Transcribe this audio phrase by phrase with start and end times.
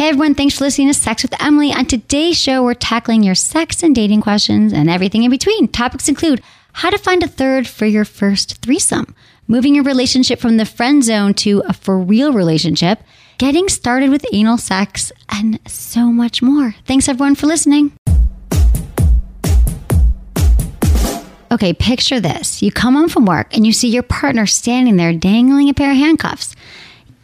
[0.00, 1.74] Hey everyone, thanks for listening to Sex with Emily.
[1.74, 5.68] On today's show, we're tackling your sex and dating questions and everything in between.
[5.68, 6.40] Topics include
[6.72, 9.14] how to find a third for your first threesome,
[9.46, 13.02] moving your relationship from the friend zone to a for real relationship,
[13.36, 16.74] getting started with anal sex, and so much more.
[16.86, 17.92] Thanks everyone for listening.
[21.52, 22.62] Okay, picture this.
[22.62, 25.90] You come home from work and you see your partner standing there dangling a pair
[25.90, 26.56] of handcuffs.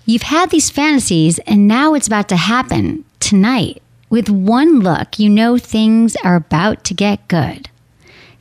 [0.08, 3.82] You've had these fantasies and now it's about to happen tonight.
[4.08, 7.68] With one look, you know things are about to get good.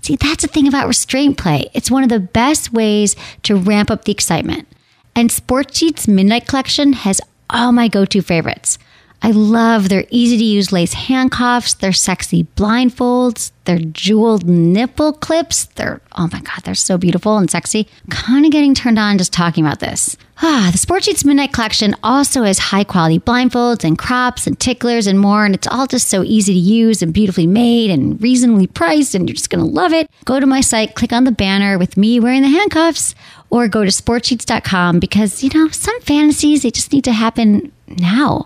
[0.03, 1.71] See, that's the thing about restraint play.
[1.73, 4.67] It's one of the best ways to ramp up the excitement.
[5.15, 7.19] And Sportsheets Midnight Collection has
[7.49, 8.77] all my go to favorites.
[9.25, 15.65] I love their easy to use lace handcuffs, their sexy blindfolds, their jeweled nipple clips.
[15.65, 17.87] They're, oh my God, they're so beautiful and sexy.
[18.11, 20.15] Kind of getting turned on just talking about this.
[20.43, 25.19] Ah, the Sportsheets Midnight Collection also has high quality blindfolds and crops and ticklers and
[25.19, 25.43] more.
[25.43, 29.15] And it's all just so easy to use and beautifully made and reasonably priced.
[29.15, 30.07] And you're just going to love it.
[30.25, 33.15] Go to my site, click on the banner with me wearing the handcuffs,
[33.49, 38.45] or go to sportsheets.com because, you know, some fantasies, they just need to happen now.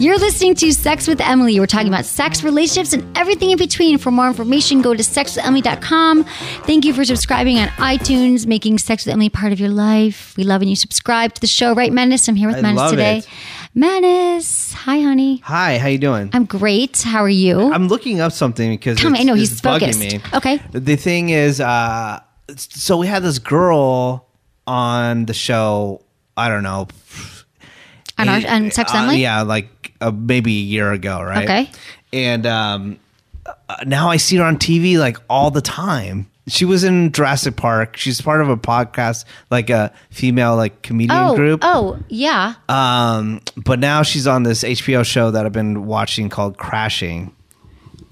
[0.00, 1.60] You're listening to Sex with Emily.
[1.60, 3.98] We're talking about sex, relationships, and everything in between.
[3.98, 6.24] For more information, go to sexwithemily.com.
[6.64, 10.34] Thank you for subscribing on iTunes, making Sex with Emily part of your life.
[10.38, 12.28] We love when you subscribe to the show, right, Menace?
[12.28, 13.18] I'm here with I Menace today.
[13.18, 13.28] it.
[13.74, 15.42] Menace, hi, honey.
[15.44, 16.30] Hi, how you doing?
[16.32, 17.02] I'm great.
[17.02, 17.70] How are you?
[17.70, 19.18] I'm looking up something because Tell me.
[19.18, 20.00] it's, I know he's it's bugging focused.
[20.00, 20.20] me.
[20.32, 20.62] Okay.
[20.72, 22.20] The thing is, uh,
[22.56, 24.28] so we had this girl
[24.66, 26.02] on the show.
[26.38, 26.88] I don't know.
[28.20, 31.44] On, our, on Sex with uh, yeah, like uh, maybe a year ago, right?
[31.44, 31.70] Okay.
[32.12, 32.98] And um,
[33.46, 36.28] uh, now I see her on TV like all the time.
[36.48, 37.96] She was in Jurassic Park.
[37.96, 41.60] She's part of a podcast, like a female like comedian Oh, group.
[41.62, 42.54] oh, yeah.
[42.68, 47.32] Um, but now she's on this HBO show that I've been watching called Crashing.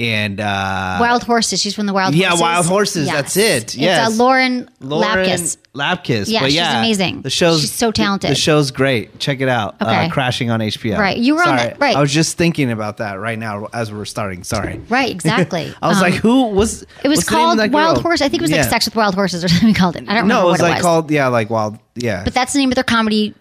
[0.01, 1.61] And uh Wild Horses.
[1.61, 2.41] She's from the Wild yeah, Horses.
[2.43, 4.09] Wild Horses, that's it, yes.
[4.09, 5.57] It's uh, Lauren, Lauren Lapkus.
[5.75, 6.29] Lapkus.
[6.29, 7.23] Yeah, but she's amazing.
[7.23, 8.29] The show's She's so talented.
[8.31, 9.19] The, the show's great.
[9.19, 9.75] Check it out.
[9.83, 10.07] Okay.
[10.07, 10.99] Uh, Crashing on HBO.
[10.99, 11.97] Right, you were on that- right.
[11.97, 14.45] I was just thinking about that right now as we're starting.
[14.45, 14.81] Sorry.
[14.89, 15.75] Right, exactly.
[15.83, 18.03] I was Um, like, who was It was what's the name of called Wild?
[18.03, 18.21] Horse.
[18.23, 18.69] I think it was like Yeah.
[18.69, 20.03] Sex with Wild Horses or something we called it.
[20.05, 20.83] I don't remember No, it was like it was.
[20.83, 22.23] called yeah, like wild yeah.
[22.25, 23.35] but that's the name of their comedy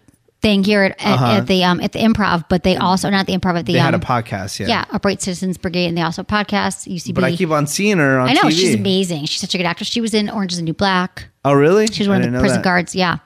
[0.48, 2.46] thing here at, at, at the um, at the Improv.
[2.48, 3.92] But they also not the Improv at the Uh-huh.
[3.92, 4.68] they um, had a podcast, yeah.
[4.68, 6.88] yeah, Upright Citizens Brigade, and they also have podcasts.
[6.88, 7.14] UCB.
[7.14, 8.52] But I keep on seeing her on I know TV.
[8.52, 9.26] she's amazing.
[9.26, 9.90] She's such a good actress.
[9.90, 11.28] She was in Orange Is the New Black.
[11.44, 11.88] Oh really?
[11.88, 12.64] She was one I of the prison that.
[12.64, 12.96] guards.
[12.96, 13.18] Yeah,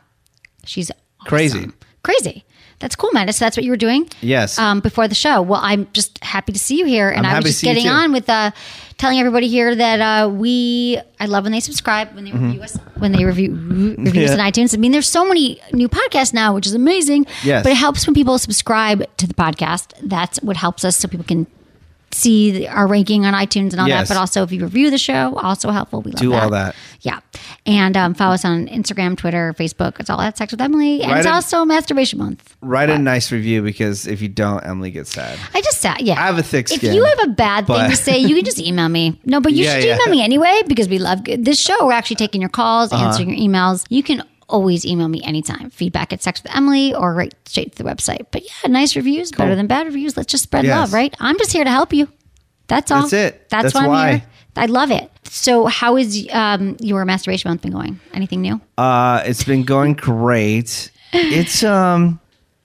[0.65, 0.89] she's
[1.25, 1.69] Crazy.
[2.03, 2.43] Crazy.
[2.81, 3.11] That's cool.
[3.13, 4.09] So that's what you were doing.
[4.21, 4.57] Yes.
[4.59, 5.41] Um, before the show.
[5.41, 8.11] Well, I'm just happy to see you here, and I'm I was just getting on
[8.11, 8.51] with uh,
[8.97, 10.99] telling everybody here that uh, we.
[11.19, 14.17] I love when they subscribe, when they review us, when they review review us Mm-hmm.
[14.17, 14.31] Yeah.
[14.45, 14.73] on iTunes.
[14.73, 17.27] I mean, there's so many new podcasts now, which is amazing.
[17.43, 17.63] Yes.
[17.63, 19.93] But it helps when people subscribe to the podcast.
[20.01, 21.45] That's what helps us, so people can
[22.13, 24.07] see our ranking on iTunes and all Yes.
[24.07, 24.13] that.
[24.15, 26.01] But also, if you review the show, also helpful.
[26.01, 26.43] We love Do that.
[26.43, 26.75] all that.
[27.01, 27.19] Yeah.
[27.65, 29.99] And um, follow us on Instagram, Twitter, Facebook.
[29.99, 31.01] It's all at Sex with Emily.
[31.01, 32.55] And Right it's in- also Masturbation Month.
[32.61, 35.37] Write a nice review because if you don't, Emily gets sad.
[35.53, 36.13] I just said, yeah.
[36.21, 36.89] I have a thick skin.
[36.89, 39.19] If you have a bad thing to say, you can just email me.
[39.25, 39.95] No, but you Yeah, should yeah.
[39.95, 41.85] email me anyway because we love this show.
[41.85, 43.05] We're actually taking your calls, Uh-huh.
[43.07, 43.83] answering your emails.
[43.89, 45.69] You can always email me anytime.
[45.71, 48.27] Feedback at Sex with Emily or right straight to the website.
[48.31, 50.15] But yeah, nice reviews, better than bad reviews.
[50.17, 50.77] Let's just spread Yes.
[50.77, 51.15] love, right?
[51.19, 52.07] I'm just here to help you.
[52.67, 53.01] That's all.
[53.01, 53.49] That's it.
[53.49, 54.23] That's, That's why I'm here.
[54.55, 55.09] I love it.
[55.25, 57.99] So, how is um, your masturbation month been going?
[58.13, 58.59] Anything new?
[58.77, 60.91] Uh, it's been going great.
[61.13, 62.19] It's um,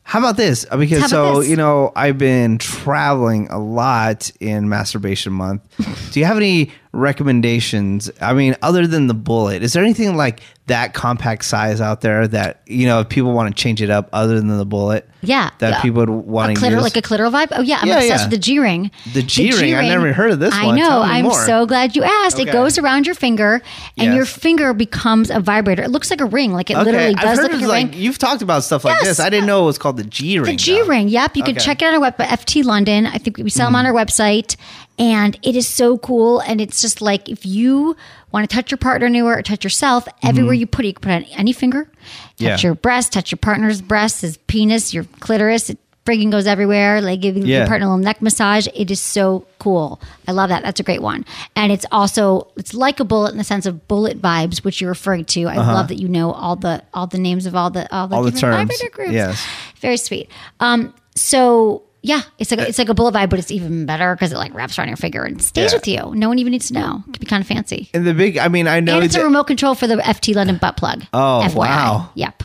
[0.05, 0.65] how about this?
[0.71, 1.49] Uh, Because about so this?
[1.51, 5.63] you know, I've been traveling a lot in masturbation month.
[6.13, 8.11] Do you have any recommendations?
[8.21, 12.27] I mean, other than the bullet, is there anything like that compact size out there
[12.27, 15.09] that you know if people want to change it up other than the bullet?
[15.23, 15.51] Yeah.
[15.59, 15.83] that Yeah.
[15.83, 16.83] people would want a to use.
[16.83, 17.49] like a clitoral vibe.
[17.53, 18.25] Oh yeah, I'm Yeah, obsessed yeah.
[18.27, 18.91] with the G ring.
[19.13, 19.75] The G-ring?
[19.75, 20.77] I never heard of this I one.
[20.77, 21.03] know.
[21.03, 21.47] I'm more.
[21.47, 22.39] so glad you asked.
[22.39, 23.61] It goes around your finger,
[23.97, 24.15] and Yes.
[24.15, 25.83] your finger becomes a vibrator.
[25.83, 26.53] It looks like a ring.
[26.53, 28.01] Like it okay, literally I've does look like a like ring.
[28.01, 29.05] you've talked about stuff like Yes.
[29.05, 29.21] this.
[29.21, 30.53] I didn't know it was called the G ring.
[30.53, 31.09] The G ring.
[31.09, 31.37] Yep.
[31.37, 33.07] You can check it out on our web, FT London.
[33.07, 33.97] I think we sell them on mm-hmm.
[33.97, 34.57] our website.
[34.99, 36.41] And it is so cool.
[36.41, 37.97] And it's just like if you
[38.33, 41.03] want to touch your partner anywhere or touch yourself, everywhere you put it, you can
[41.03, 41.93] put it on any finger, touch
[42.39, 42.59] Yeah.
[42.61, 45.71] your breast, touch your partner's breast, his penis, your clitoris.
[45.71, 47.01] It friggin' goes everywhere.
[47.03, 47.59] Like giving Yeah.
[47.59, 48.69] your partner a little neck massage.
[48.75, 50.01] It is so cool.
[50.29, 50.63] I love that.
[50.63, 51.25] That's a great one.
[51.57, 54.91] And it's also it's like a bullet in the sense of bullet vibes, which you're
[54.91, 55.47] referring to.
[55.47, 58.15] I love that you know all the all the names of all the all the,
[58.15, 58.17] Uh-huh.
[58.19, 58.71] All the different terms.
[58.81, 59.13] vibrator groups.
[59.13, 59.47] Yes.
[59.81, 60.31] Very sweet.
[60.61, 64.33] Um, so yeah, it's like it's like a bullet vibe, but it's even better because
[64.33, 65.77] it like wraps around your finger and stays Yeah.
[65.79, 66.13] with you.
[66.15, 67.03] No one even needs to know.
[67.09, 67.89] It can be kind of fancy.
[67.95, 69.97] And the big, I mean, I know And it's that- a remote control for the
[69.97, 71.05] FT London butt plug.
[71.13, 71.55] Oh, FYI.
[71.57, 72.11] wow.
[72.15, 72.43] Yep.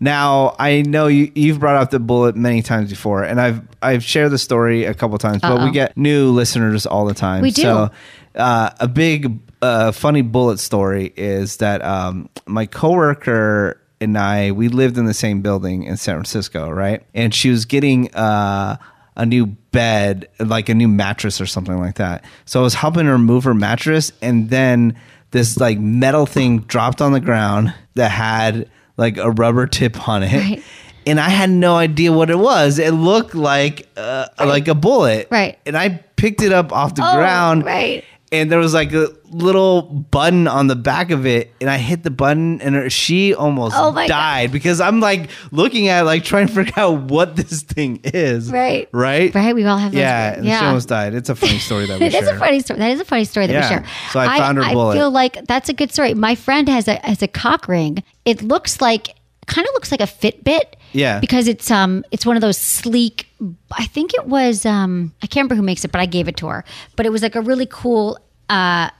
[0.00, 4.02] Now I know you you've brought up the bullet many times before, and I've I've
[4.04, 7.42] shared the story a couple times, but we get new listeners all the time.
[7.42, 7.62] We do.
[7.62, 7.90] So
[8.34, 14.68] uh, a big uh, funny bullet story is that um, my coworker and I we
[14.68, 17.02] lived in the same building in San Francisco, right?
[17.14, 18.76] And she was getting uh,
[19.16, 22.24] a new bed, like a new mattress or something like that.
[22.46, 24.96] So I was helping her move her mattress, and then
[25.30, 30.22] this like metal thing dropped on the ground that had like a rubber tip on
[30.22, 30.32] it.
[30.32, 30.62] Right.
[31.06, 32.78] And I had no idea what it was.
[32.78, 35.28] It looked like uh, like a bullet.
[35.30, 35.58] Right.
[35.66, 37.64] And I picked it up off the Oh, ground.
[37.66, 38.04] right.
[38.32, 42.02] And there was like a little button on the back of it, and I hit
[42.02, 44.14] the button, and her, she almost Oh my God.
[44.14, 48.00] died because I'm like looking at it, like trying to figure out what this thing
[48.02, 48.50] is.
[48.50, 48.88] Right.
[48.92, 49.32] Right.
[49.32, 49.54] Right.
[49.54, 49.94] We all have.
[49.94, 50.34] Yeah.
[50.34, 51.14] And she almost died.
[51.14, 52.34] It's a funny story that we It is share.
[52.34, 52.78] a funny story.
[52.80, 53.68] That is a funny story that Yeah.
[53.68, 53.84] we share.
[54.10, 54.94] So I found her bullet.
[54.94, 56.14] I feel like that's a good story.
[56.14, 58.02] My friend has a has a cock ring.
[58.24, 59.14] It looks like
[59.46, 60.74] kind of looks like a Fitbit.
[60.92, 61.18] Yeah.
[61.20, 63.26] Because it's um it's one of those sleek.
[63.72, 66.36] I think it was um I can't remember who makes it, but I gave it
[66.38, 66.64] to her.
[66.96, 68.18] But it was like a really cool
[68.48, 68.90] uh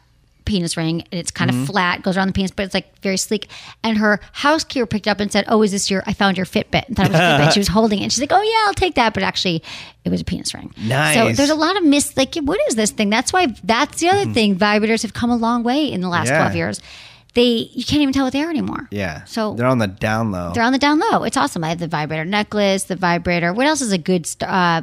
[0.46, 1.62] penis ring and it's kind Mm-hmm.
[1.62, 3.48] of flat goes around the penis but it's like very sleek
[3.82, 6.44] and her housekeeper picked it up and said oh is this your i found your
[6.44, 8.64] fitbit and thought it was fitbit she was holding it and she's like oh yeah
[8.68, 9.62] i'll take that but actually
[10.04, 11.16] it was a penis ring Nice.
[11.16, 14.10] so there's a lot of mis like what is this thing that's why that's the
[14.10, 16.34] other thing vibrators have come a long way in the last Mm-hmm.
[16.34, 16.40] Yeah.
[16.42, 16.80] 12 years
[17.34, 19.24] they you can't even tell what they are anymore Yeah.
[19.24, 20.52] so they're on the down low.
[20.54, 21.24] they're on the down low.
[21.24, 21.64] It's awesome.
[21.64, 23.52] I have the vibrator necklace, the vibrator.
[23.52, 24.82] What else is a good st- uh,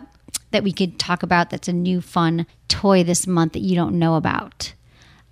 [0.51, 1.49] that we could talk about?
[1.49, 4.73] That's a new fun toy this month that you don't know about.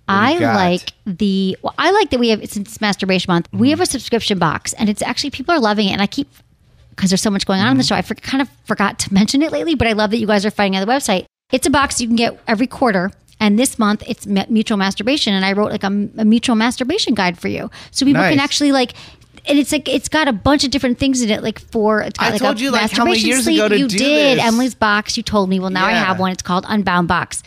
[0.08, 0.56] I got?
[0.56, 1.56] like the.
[1.62, 3.48] Well, I like that we have since masturbation month.
[3.52, 5.92] We have a subscription box, and it's actually people are loving it.
[5.92, 6.28] And I keep
[6.90, 7.94] because there's so much going on in the show.
[7.94, 10.44] I for, kind of forgot to mention it lately, but I love that you guys
[10.44, 11.26] are finding on the website.
[11.52, 13.12] It's a box you can get every quarter.
[13.40, 15.86] And this month it's mutual masturbation, and I wrote like a,
[16.18, 18.92] a mutual masturbation guide for you, so people can actually like.
[19.46, 22.18] And it's like it's got a bunch of different things in it, like for it's
[22.18, 23.58] got I like told a you, like, how many years sleeve.
[23.58, 24.44] ago to you do did this.
[24.44, 25.16] Emily's box.
[25.16, 25.58] You told me.
[25.58, 26.30] Well, now I have one.
[26.32, 27.42] It's called Unbound Box,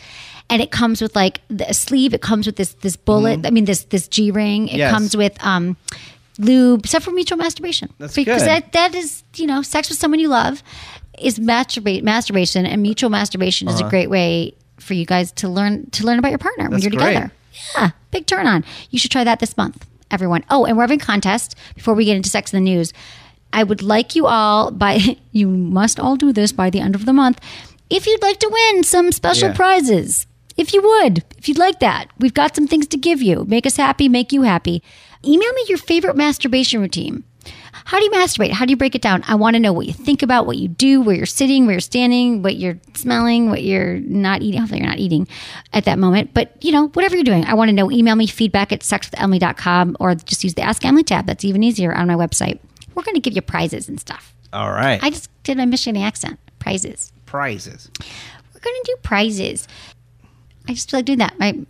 [0.50, 2.12] and it comes with like the sleeve.
[2.12, 3.46] It comes with this this bullet.
[3.46, 4.66] I mean this this G ring.
[4.66, 4.78] It Mm-hmm.
[4.78, 4.92] Yes.
[4.92, 5.76] comes with um
[6.38, 7.88] lube, except for mutual masturbation.
[7.98, 8.48] That's because good.
[8.48, 10.64] that that is you know sex with someone you love
[11.20, 14.52] is masturbate masturbation and mutual masturbation is a great way
[14.84, 16.82] for you guys to learn to learn about your partner when Uh-huh.
[16.82, 17.14] You're great.
[17.14, 17.32] together.
[17.76, 18.64] Yeah, big turn on.
[18.90, 20.44] You should try that this month, everyone.
[20.50, 22.92] Oh, and we're having a contest before we get into sex in the news.
[23.52, 27.06] I would like you all by you must all do this by the end of
[27.06, 27.40] the month.
[27.90, 29.54] If you'd like to win some special Yeah.
[29.56, 30.26] prizes,
[30.56, 33.44] if you would, if you'd like that, we've got some things to give you.
[33.46, 34.82] Make us happy, make you happy.
[35.24, 37.24] Email me your favorite masturbation routine.
[37.86, 38.50] How do you masturbate?
[38.50, 39.22] How do you break it down?
[39.26, 41.74] I want to know what you think about, what you do, where you're sitting, where
[41.74, 44.60] you're standing, what you're smelling, what you're not eating.
[44.60, 45.28] Hopefully, you're not eating
[45.72, 47.90] at that moment, but you know, whatever you're doing, I want to know.
[47.90, 51.26] Email me feedback at sexwithemily.com or just use the Ask Emily tab.
[51.26, 52.58] That's even easier on my website.
[52.94, 54.34] We're going to give you prizes and stuff.
[54.52, 55.02] All right.
[55.02, 56.38] I just did my Michigan accent.
[56.58, 57.12] Prizes.
[57.26, 57.90] Prizes.
[58.54, 59.68] We're going to do prizes.
[60.66, 61.34] I just feel like doing that.
[61.38, 61.66] I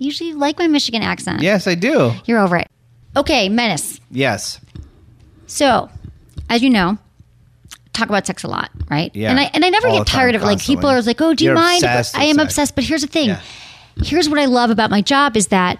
[0.00, 1.42] usually like my Michigan accent.
[1.42, 2.12] Yes, I do.
[2.24, 2.68] You're over it.
[3.16, 4.00] Okay, menace.
[4.10, 4.58] Yes.
[5.46, 5.90] So,
[6.48, 6.98] as you know,
[7.92, 9.10] talk about sex a lot, right?
[9.14, 9.30] Yeah.
[9.30, 10.46] And I and I never All get the time, tired of it.
[10.46, 12.44] Like people are like, "Oh, do you You're mind?" obsessed I with am sex.
[12.52, 12.74] obsessed.
[12.74, 13.28] But here's the thing.
[13.28, 13.40] Yeah.
[14.02, 15.78] Here's what I love about my job is that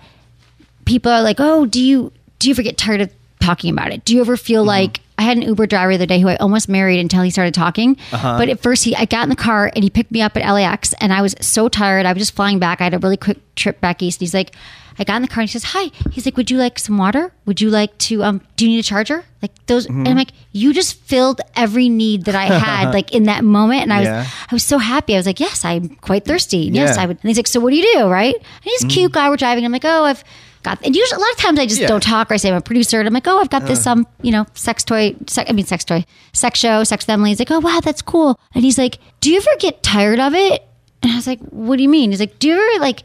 [0.85, 4.05] people are like, "Oh, do you do you ever get tired of talking about it?
[4.05, 4.45] Do you ever Mm-hmm.
[4.45, 7.23] feel like?" I had an Uber driver the other day who I almost married until
[7.23, 7.97] he started talking.
[8.13, 8.39] Uh-huh.
[8.39, 10.51] But at first, he I got in the car and he picked me up at
[10.53, 12.07] LAX, and I was so tired.
[12.07, 12.81] I was just flying back.
[12.81, 14.19] I had a really quick trip back east.
[14.21, 14.53] He's like,
[14.99, 16.99] I got in the car and he says, "Hi." He's like, "Would you like some
[16.99, 17.33] water?
[17.47, 18.23] Would you like to?
[18.25, 19.25] Um, do you need a charger?
[19.41, 19.99] Like those?" Mm-hmm.
[20.01, 23.83] And I'm like, "You just filled every need that I had, like in that moment."
[23.83, 25.15] And I was, I was so happy.
[25.15, 26.67] I was like, "Yes, I'm quite thirsty.
[26.69, 27.03] And Yes, Yeah.
[27.03, 28.35] I would." And he's like, "So what do you do?" Right?
[28.35, 29.29] And he's a cute guy.
[29.31, 29.65] We're driving.
[29.65, 30.23] I'm like, "Oh, I've."
[30.65, 31.89] Got, and usually, a lot of times I just Yeah.
[31.89, 33.85] don't talk or I say I'm a producer and I'm like, oh, I've got this,
[33.85, 37.31] um, you know, sex toy, sex, I mean, sex toy, sex show, sex family.
[37.31, 38.39] He's like, oh, wow, that's cool.
[38.55, 40.63] And he's like, do you ever get tired of it?
[41.03, 42.13] And I was like, what do you mean?
[42.13, 43.03] He's like, do you ever like,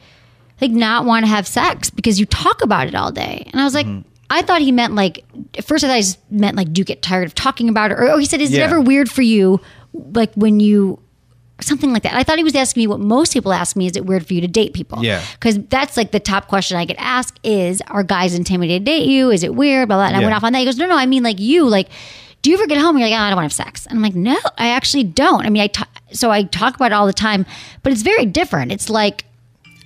[0.61, 3.47] like not want to have sex because you talk about it all day?
[3.51, 4.07] And I was like, mm-hmm.
[4.29, 5.23] I thought he meant like,
[5.57, 7.95] at first I thought he meant like, do you get tired of talking about it?
[7.95, 9.61] Or, oh, he said, is it ever weird for you,
[9.93, 10.99] like when you
[11.61, 12.13] something like that.
[12.13, 14.33] I thought he was asking me what most people ask me: Is it weird for
[14.33, 15.03] you to date people?
[15.03, 15.23] Yeah.
[15.33, 19.07] because that's like the top question I get asked: Is are guys intimidated to date
[19.07, 19.31] you?
[19.31, 19.87] Is it weird?
[19.87, 20.07] Blah blah.
[20.07, 20.59] And I went off on that.
[20.59, 21.89] He goes, No, no, I mean like you, like.
[22.43, 23.87] Do you ever get home and you're like, oh, I don't want to have sex?
[23.87, 25.43] And I'm like, no, I actually don't.
[25.45, 27.47] I mean, I so I talk about it all the time,
[27.81, 28.71] but it's very different.
[28.71, 29.25] It's like,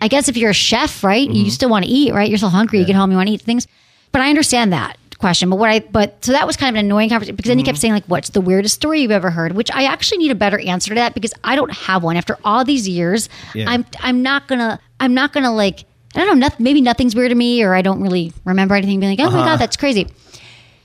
[0.01, 1.50] I guess if you're a chef, right, you mm-hmm.
[1.50, 2.27] still want to eat, right?
[2.27, 2.79] You're still hungry.
[2.79, 3.67] You get home, you want to eat things.
[4.12, 5.50] But I understand that question.
[5.50, 7.63] But what I, but so that was kind of an annoying conversation because then he
[7.63, 7.81] kept mm-hmm.
[7.81, 10.60] saying like, "What's the weirdest story you've ever heard?" Which I actually need a better
[10.60, 12.17] answer to that because I don't have one.
[12.17, 13.70] After all these years, Yeah.
[13.70, 16.46] I'm I'm not gonna I'm not gonna like I don't know.
[16.48, 19.00] Nothing, maybe nothing's weird to me, or I don't really remember anything.
[19.00, 19.51] Being like, "Oh my uh-huh.
[19.51, 20.08] god, that's crazy."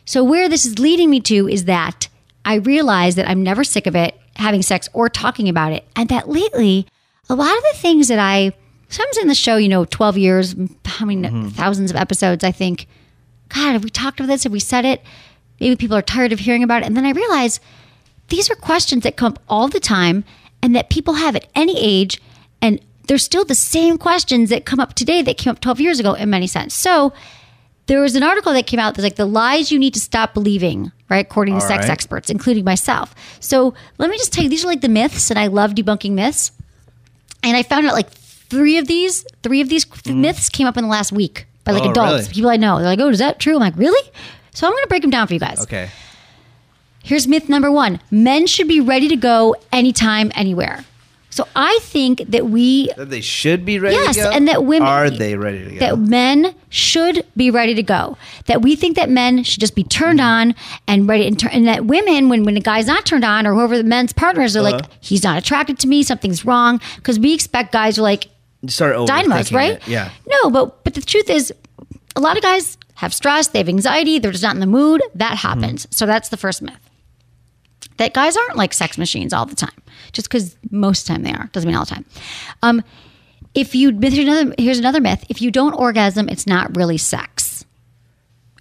[0.04, 2.08] So where this is leading me to is that
[2.44, 6.08] I realize that I'm never sick of it, having sex or talking about it, and
[6.10, 6.86] that lately,
[7.28, 8.52] a lot of the things that I
[8.88, 11.48] sometimes in the show, you know, 12 years, how many mm-hmm.
[11.48, 12.86] thousands of episodes, I think,
[13.48, 14.44] God, have we talked about this?
[14.44, 15.02] Have we said it?
[15.60, 16.86] Maybe people are tired of hearing about it.
[16.86, 17.60] And then I realize
[18.28, 20.24] these are questions that come up all the time
[20.62, 22.20] and that people have at any age.
[22.60, 26.00] And they're still the same questions that come up today that came up 12 years
[26.00, 26.74] ago in many sense.
[26.74, 27.12] So
[27.86, 30.34] there was an article that came out that's like the lies you need to stop
[30.34, 31.24] believing, right?
[31.24, 31.90] According to sex right.
[31.90, 33.14] experts, including myself.
[33.38, 36.12] So let me just tell you, these are like the myths, and I love debunking
[36.12, 36.50] myths.
[37.44, 38.10] And I found out like
[38.50, 41.82] three of these, three of these myths came up in the last week by like
[41.82, 41.86] Mm.
[41.86, 42.34] Oh, adults, really?
[42.34, 42.76] people I know.
[42.78, 44.10] They're like, "Oh, is that true?" I'm like, "Really?"
[44.54, 45.60] So I'm going to break them down for you guys.
[45.62, 45.90] Okay.
[47.02, 50.84] Here's myth number one: Men should be ready to go anytime, anywhere.
[51.30, 54.30] So I think that we That they should be ready Yes, to go?
[54.30, 55.78] and that women- Are they ready to go?
[55.80, 58.16] that men should be ready to go.
[58.46, 60.54] That we think that men should just be turned on
[60.88, 63.52] and ready, and, tur- and that women, when when a guy's not turned on, or
[63.52, 64.88] whoever the men's partners are like, Uh-huh.
[65.00, 68.28] he's not attracted to me, something's wrong, because we expect guys are like
[68.68, 69.72] start dynamos, right?
[69.74, 69.88] it.
[69.88, 70.10] Yeah.
[70.26, 71.52] No, but but the truth is,
[72.14, 75.02] a lot of guys have stress, they have anxiety, they're just not in the mood.
[75.14, 75.82] That happens.
[75.84, 75.92] Mm-hmm.
[75.92, 76.78] So that's the first myth.
[77.98, 79.70] That guys aren't like sex machines all the time.
[80.12, 82.04] Just because most of the time they are doesn't mean all the time.
[82.62, 82.82] Um,
[83.54, 85.24] if you here's another here's another myth.
[85.28, 87.64] If you don't orgasm, it's not really sex,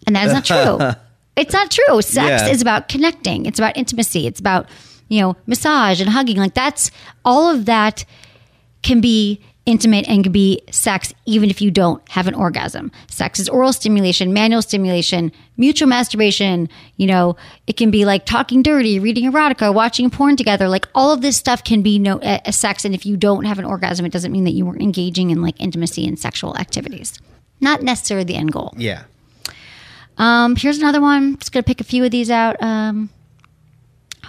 [0.07, 1.01] and that is not true.
[1.35, 2.01] it's not true.
[2.01, 2.47] Sex Yeah.
[2.47, 3.45] is about connecting.
[3.45, 4.25] It's about intimacy.
[4.27, 4.69] It's about
[5.09, 6.37] you know massage and hugging.
[6.37, 6.91] Like that's
[7.23, 8.05] all of that
[8.83, 12.91] can be intimate and can be sex even if you don't have an orgasm.
[13.09, 16.69] Sex is oral stimulation, manual stimulation, mutual masturbation.
[16.97, 20.67] You know, it can be like talking dirty, reading erotica, watching porn together.
[20.67, 22.85] Like all of this stuff can be no a sex.
[22.85, 25.41] And if you don't have an orgasm, it doesn't mean that you weren't engaging in
[25.41, 27.19] like intimacy and sexual activities.
[27.59, 28.73] Not necessarily the end goal.
[28.77, 29.03] Yeah.
[30.17, 31.37] Um, here's another one.
[31.37, 32.61] Just gonna pick a few of these out.
[32.61, 33.09] Um,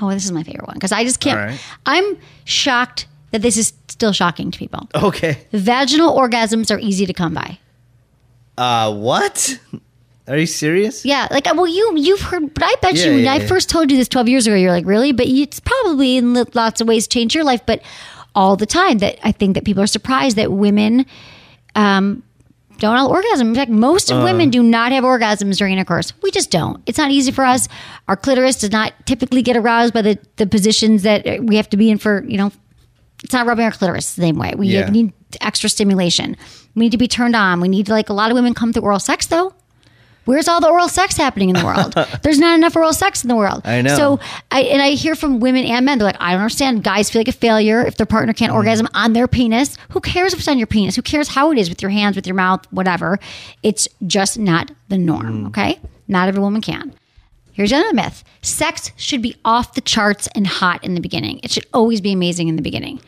[0.01, 1.39] oh, this is my favorite one because I just can't.
[1.39, 1.61] Right.
[1.85, 4.89] I'm shocked that this is still shocking to people.
[4.95, 5.39] Okay.
[5.53, 7.59] Vaginal orgasms are easy to come by.
[8.57, 9.59] Uh, what?
[10.29, 11.05] Are you serious?
[11.05, 13.47] Yeah, like well, you you've heard, but I bet Yeah, you when yeah, I yeah.
[13.47, 15.13] first told you this twelve years ago, you're like, really?
[15.13, 17.61] But it's probably in lots of ways changed your life.
[17.65, 17.81] But
[18.35, 21.07] all the time, that I think that people are surprised that women
[21.77, 22.25] um,
[22.79, 23.49] don't have orgasm.
[23.49, 26.13] In fact, most of women do not have orgasms during intercourse.
[26.23, 26.83] We just don't.
[26.87, 27.69] It's not easy for us.
[28.09, 31.77] Our clitoris does not typically get aroused by the the positions that we have to
[31.77, 32.51] be in for you know
[33.27, 34.55] it's not rubbing our clitoris the same way.
[34.57, 34.89] We Yeah.
[34.89, 36.37] need extra stimulation.
[36.75, 37.61] We need to be turned on.
[37.61, 39.53] We need like a lot of women come through oral sex though.
[40.25, 41.95] Where's all the oral sex happening in the world?
[42.23, 43.63] There's not enough oral sex in the world.
[43.65, 43.95] I know.
[43.97, 46.83] So I and I hear from women and men, they're like, I don't understand.
[46.83, 48.37] Guys feel like a failure if their partner Mm.
[48.37, 49.77] can't orgasm on their penis.
[49.91, 50.97] Who cares if it's on your penis?
[50.97, 53.19] Who cares how it is with your hands, with your mouth, whatever?
[53.63, 55.45] It's just not the norm.
[55.45, 55.49] Mm.
[55.49, 55.79] Okay?
[56.09, 56.93] Not every woman can.
[57.57, 58.23] Here's another myth.
[58.43, 61.41] Sex should be off the charts and hot in the beginning.
[61.43, 63.01] It should always be amazing in the beginning.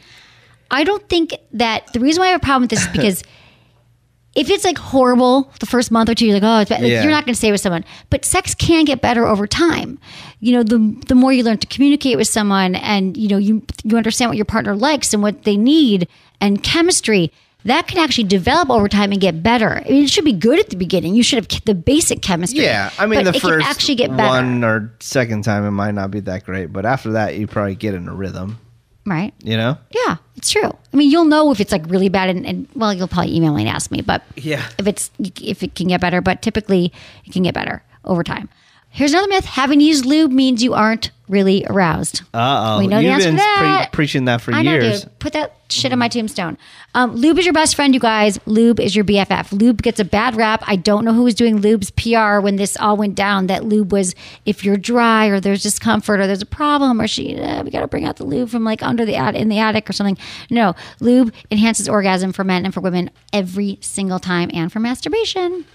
[0.71, 3.23] I don't think that the reason why I have a problem with this is because
[4.35, 6.81] if it's like horrible the first month or two, you're like, oh, it's bad.
[6.81, 7.03] like, Yeah.
[7.03, 7.85] you're not going to stay with someone.
[8.09, 9.99] But sex can get better over time.
[10.41, 10.79] You know, the
[11.09, 14.37] the more you learn to communicate with someone, and you know, you you understand what
[14.37, 16.09] your partner likes and what they need,
[16.41, 17.33] and chemistry.
[17.69, 19.83] That can actually develop over time and get better.
[19.85, 21.15] I mean, it should be good at the beginning.
[21.15, 22.65] You should have the basic chemistry.
[22.65, 26.11] Yeah, I mean the first actually get better, one or second time it might not
[26.11, 28.59] be that great, but after that you probably get in a rhythm.
[29.07, 29.33] right?
[29.43, 29.79] You know?
[29.91, 30.71] Yeah, it's true.
[30.93, 33.55] I mean, you'll know if it's like really bad, and, and well, you'll probably email
[33.55, 34.03] me and ask me.
[34.03, 34.67] But Yeah.
[34.79, 36.93] if it's if it can get better, but typically
[37.25, 38.49] it can get better over time.
[38.91, 42.23] Here's another myth: having used lube means you aren't really aroused.
[42.33, 42.79] Uh oh.
[42.79, 43.89] We know the You've answer been to that.
[43.93, 45.03] pre- preaching that for I know, years.
[45.03, 45.19] dude.
[45.19, 46.57] Put that shit on my tombstone.
[46.95, 48.41] Um, lube is your best friend, you guys.
[48.47, 49.53] Lube is your BFF.
[49.53, 50.65] Lube gets a bad rap.
[50.67, 53.47] I don't know who was doing lube's PR when this all went down.
[53.49, 54.15] That lube was
[54.47, 57.81] if you're dry or there's discomfort or there's a problem or she eh, we got
[57.83, 60.17] to bring out the lube from like under the at in the attic or something.
[60.49, 65.67] No, lube enhances orgasm for men and for women every single time and for masturbation.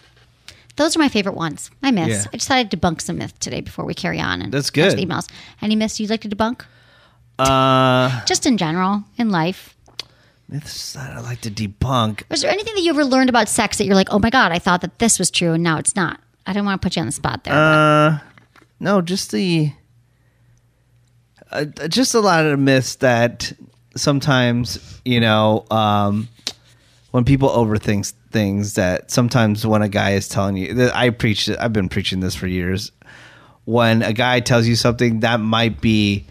[0.76, 1.70] Those are my favorite ones.
[1.84, 2.10] I miss.
[2.10, 2.26] Yeah.
[2.34, 4.98] I decided to debunk some myth today before we carry on and That's good.
[4.98, 5.30] the emails.
[5.62, 6.64] Any myths you'd like to debunk?
[7.38, 9.76] Uh, Just in general, in life.
[10.50, 12.24] myths that I like to debunk.
[12.32, 14.52] Is there anything that you ever learned about sex that you're like, oh my God,
[14.52, 16.20] I thought that this was true and now it's not?
[16.46, 17.54] I don't want to put you on the spot there.
[17.54, 18.20] Uh,
[18.80, 19.72] no, just the,
[21.52, 23.54] uh, just a lot of myths that
[23.96, 26.28] sometimes you know, um,
[27.14, 31.48] when people overthink things, that sometimes when a guy is telling you, that I preach,
[31.48, 32.92] I've been preaching this for years.
[33.66, 36.26] When a guy tells you something, that might be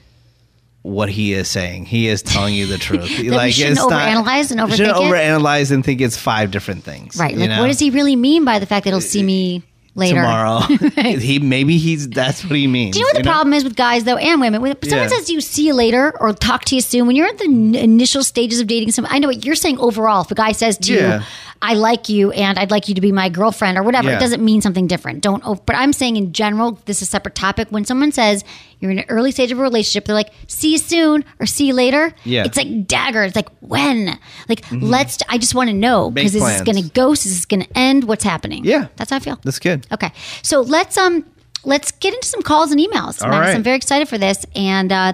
[0.82, 1.84] what he is saying.
[1.84, 3.16] He is telling you the truth.
[3.16, 5.12] we shouldn't overanalyze and you shouldn't overthink it?
[5.12, 7.16] overanalyze and think it's five different things.
[7.16, 7.36] right.
[7.36, 7.60] Like, know?
[7.60, 9.62] what does he really mean by the fact that he'll uh, see me
[9.94, 10.16] later?
[10.16, 10.60] tomorrow?
[10.96, 12.94] he maybe he's that's what he means.
[12.94, 14.60] Do you know what the problem is with guys though and women?
[14.62, 15.16] When someone Yeah.
[15.16, 17.74] says you see you later or talk to you soon, when you're at the n-
[17.74, 20.22] initial stages of dating someone, I know what you're saying overall.
[20.22, 21.18] If a guy says to Yeah.
[21.18, 21.24] you,
[21.62, 24.16] "I like you and I'd like you to be my girlfriend" or whatever, Yeah.
[24.16, 25.22] it doesn't mean something different.
[25.22, 25.42] Don't.
[25.46, 27.68] Oh, but I'm saying in general, this is a separate topic.
[27.70, 28.44] When someone says
[28.80, 31.66] you're in an early stage of a relationship, they're like, "See you soon" or "See
[31.68, 32.40] you later." Yeah.
[32.40, 32.46] Mm-hmm.
[32.46, 33.22] it's like dagger.
[33.22, 35.18] It's like when, like let's.
[35.28, 36.62] I just want to know because is this plans.
[36.62, 37.24] going to ghost?
[37.26, 38.04] Is this going to end?
[38.04, 38.64] What's happening?
[38.64, 38.88] Yeah.
[38.96, 39.38] that's how I feel.
[39.44, 39.86] That's good.
[39.92, 40.10] Okay,
[40.42, 41.24] so let's um
[41.64, 43.22] let's get into some calls and emails.
[43.22, 43.54] All Max, right.
[43.54, 45.12] I'm very excited for this, and uh,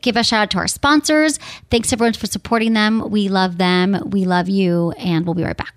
[0.00, 1.38] give a shout out to our sponsors.
[1.70, 3.10] Thanks everyone for supporting them.
[3.10, 4.00] We love them.
[4.10, 5.74] We love you, and we'll be right back.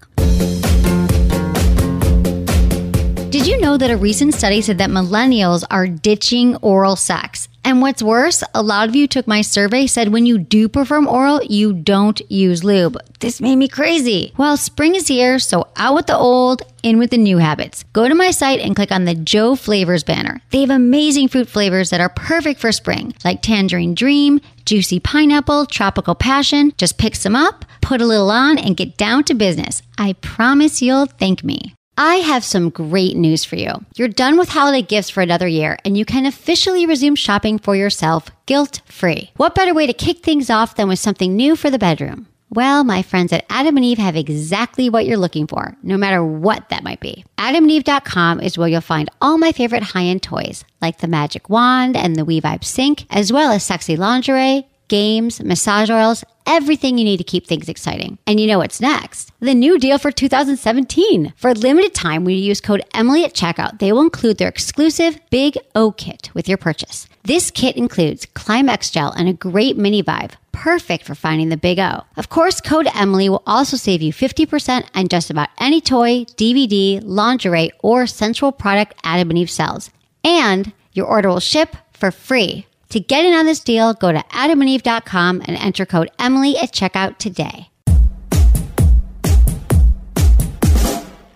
[3.32, 7.48] Did you know that a recent study said that millennials are ditching oral sex?
[7.63, 11.08] And what's worse, a lot of you took my survey said when you do perform
[11.08, 12.98] oral, you don't use lube.
[13.20, 14.34] This made me crazy.
[14.38, 17.84] Well, spring is here, so out with the old, in with the new habits.
[17.94, 20.42] Go to my site and click on the JO Flavors banner.
[20.50, 25.68] They have amazing fruit flavors that are perfect for spring, like tangerine dream, juicy pineapple,
[25.68, 26.74] tropical passion.
[26.78, 29.82] Just pick some up, put a little on, and get down to business.
[29.98, 31.76] I promise you'll thank me.
[31.98, 33.74] I have some great news for you.
[33.96, 37.76] You're done with holiday gifts for another year, and you can officially resume shopping for
[37.76, 39.32] yourself guilt free.
[39.36, 42.28] What better way to kick things off than with something new for the bedroom?
[42.54, 46.22] Well, my friends at Adam and Eve have exactly what you're looking for, no matter
[46.22, 47.24] what that might be.
[47.38, 51.96] AdamandEve.com is where you'll find all my favorite high end toys, like the Magic Wand
[51.96, 57.16] and the We-Vibe Sync, as well as sexy lingerie, games, massage oils, everything you need
[57.18, 58.18] to keep things exciting.
[58.27, 59.32] And you know what's next?
[59.40, 61.34] The new deal for 2017.
[61.38, 64.50] For a limited time, when you use code Emily at checkout, they will include their
[64.50, 67.08] exclusive Big O kit with your purchase.
[67.24, 71.80] This kit includes Climax Gel and a great mini vibe, perfect for finding the Big
[71.80, 72.01] O.
[72.18, 77.00] Of course, code Emily will also save you 50% on just about any toy, DVD,
[77.01, 79.90] lingerie, or sensual product Adam and Eve sells.
[80.25, 82.66] And your order will ship for free.
[82.92, 87.18] To get in on this deal, go to adamandeve.com and enter code Emily at checkout
[87.20, 87.70] today.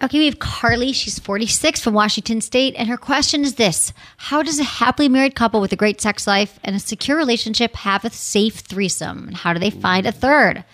[0.03, 0.91] Okay, we have Carly.
[0.91, 2.75] She's 46 from Washington State.
[2.77, 6.27] And her question is this How does a happily married couple with a great sex
[6.27, 9.29] life and a secure relationship have a safe threesome?
[9.29, 10.65] And how do they find a third?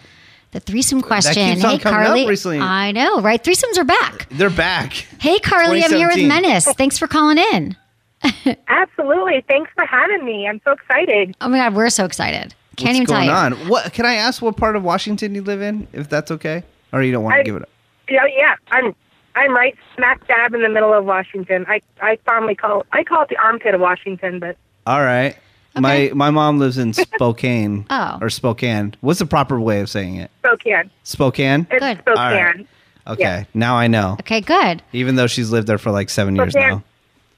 [0.49, 1.59] The threesome question.
[1.59, 2.27] hey, Carly.
[2.59, 3.41] I know, right?
[3.41, 4.27] Threesomes are back.
[4.31, 4.93] They're back.
[5.19, 5.83] Hey, Carly.
[5.83, 6.65] I'm here with Menace.
[6.73, 7.77] Thanks for calling in.
[8.67, 9.43] Absolutely.
[9.47, 10.47] Thanks for having me.
[10.47, 11.35] I'm so excited.
[11.41, 12.53] Oh my God, we're so excited.
[12.77, 13.55] Can't What's even going tell you.
[13.63, 13.69] on?
[13.69, 14.41] What can I ask?
[14.41, 17.43] What part of Washington you live in, if that's okay, or you don't want to
[17.43, 17.69] give it up?
[18.09, 18.55] Yeah, yeah.
[18.71, 18.95] I'm
[19.35, 21.65] I'm right smack dab in the middle of Washington.
[21.67, 25.35] I I fondly call I call it the armpit of Washington, but All right.
[25.75, 27.85] My my mom lives in Spokane.
[27.89, 28.17] Oh.
[28.21, 28.93] Or Spokane.
[29.01, 30.31] What's the proper way of saying it?
[30.39, 30.91] Spokane.
[31.03, 31.67] Spokane.
[31.71, 31.97] It's Good.
[31.99, 32.17] Spokane.
[32.17, 32.67] All right.
[33.07, 33.21] Okay.
[33.23, 33.43] Yeah.
[33.53, 34.15] Now I know.
[34.19, 34.81] Okay, good.
[34.93, 36.83] Even though she's lived there for like seven years now.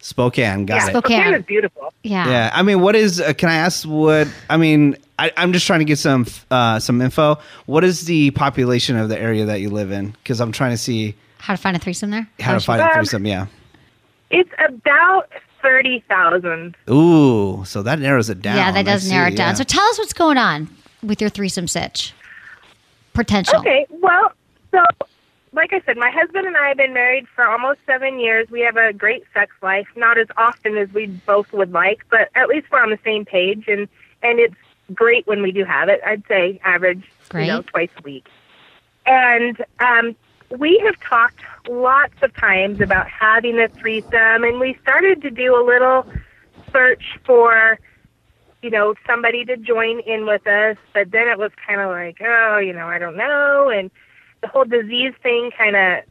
[0.03, 0.65] Spokane.
[0.65, 0.89] Got Yeah, it.
[0.89, 1.17] Spokane.
[1.21, 1.93] Spokane is beautiful.
[2.03, 2.27] Yeah.
[2.29, 3.21] Yeah, I mean, what is?
[3.21, 4.27] Uh, can I ask what?
[4.49, 7.37] I mean, I, I'm just trying to get some uh, some info.
[7.67, 10.11] What is the population of the area that you live in?
[10.11, 12.27] Because I'm trying to see How to find a threesome there?
[12.41, 13.25] how to find a Um, threesome.
[13.25, 13.45] Yeah.
[14.29, 15.29] It's about
[15.61, 16.75] thirty thousand.
[16.89, 18.57] Ooh, so that narrows it down.
[18.57, 19.49] Yeah, that I does narrow see, it down.
[19.51, 19.53] yeah.
[19.53, 20.67] So tell us what's going on
[21.01, 22.13] with your threesome sitch.
[23.13, 23.59] Potential.
[23.59, 24.31] Okay, well,
[24.71, 24.83] so
[25.53, 28.49] like I said, my husband and I have been married for almost seven years.
[28.49, 32.29] We have a great sex life, not as often as we both would like, but
[32.35, 33.87] at least we're on the same page, and
[34.23, 34.55] and it's
[34.93, 36.01] great when we do have it.
[36.05, 37.45] I'd say average, Great.
[37.45, 38.27] you know, twice a week.
[39.05, 40.15] And um,
[40.57, 45.55] we have talked lots of times about having a threesome, and we started to do
[45.55, 46.05] a little
[46.71, 47.79] search for
[48.63, 52.21] you know, somebody to join in with us, but then it was kind of like,
[52.21, 53.67] oh, you know, I don't know.
[53.67, 53.91] And
[54.43, 56.03] the whole disease thing kind of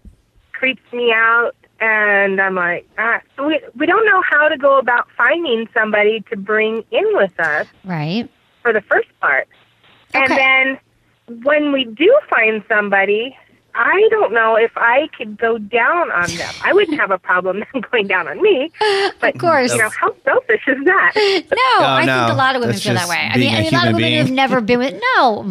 [0.53, 1.53] creeps me out.
[1.81, 6.21] And I'm like, ah, so we, we don't know how to go about finding somebody
[6.31, 8.29] to bring in with us Right.
[8.62, 9.49] for the first part.
[10.14, 10.79] And then
[11.45, 13.37] when we do find somebody,
[13.75, 16.55] I don't know if I could go down on them.
[16.62, 18.71] I wouldn't have a problem them going down on me.
[19.21, 19.73] But, Of course.
[19.73, 21.12] you know, how selfish is that?
[21.16, 22.18] No, I Oh, no.
[22.27, 23.16] think a lot of women That's feel that way.
[23.33, 24.21] I mean, a I mean, a lot of women being.
[24.27, 25.42] who've never been with no,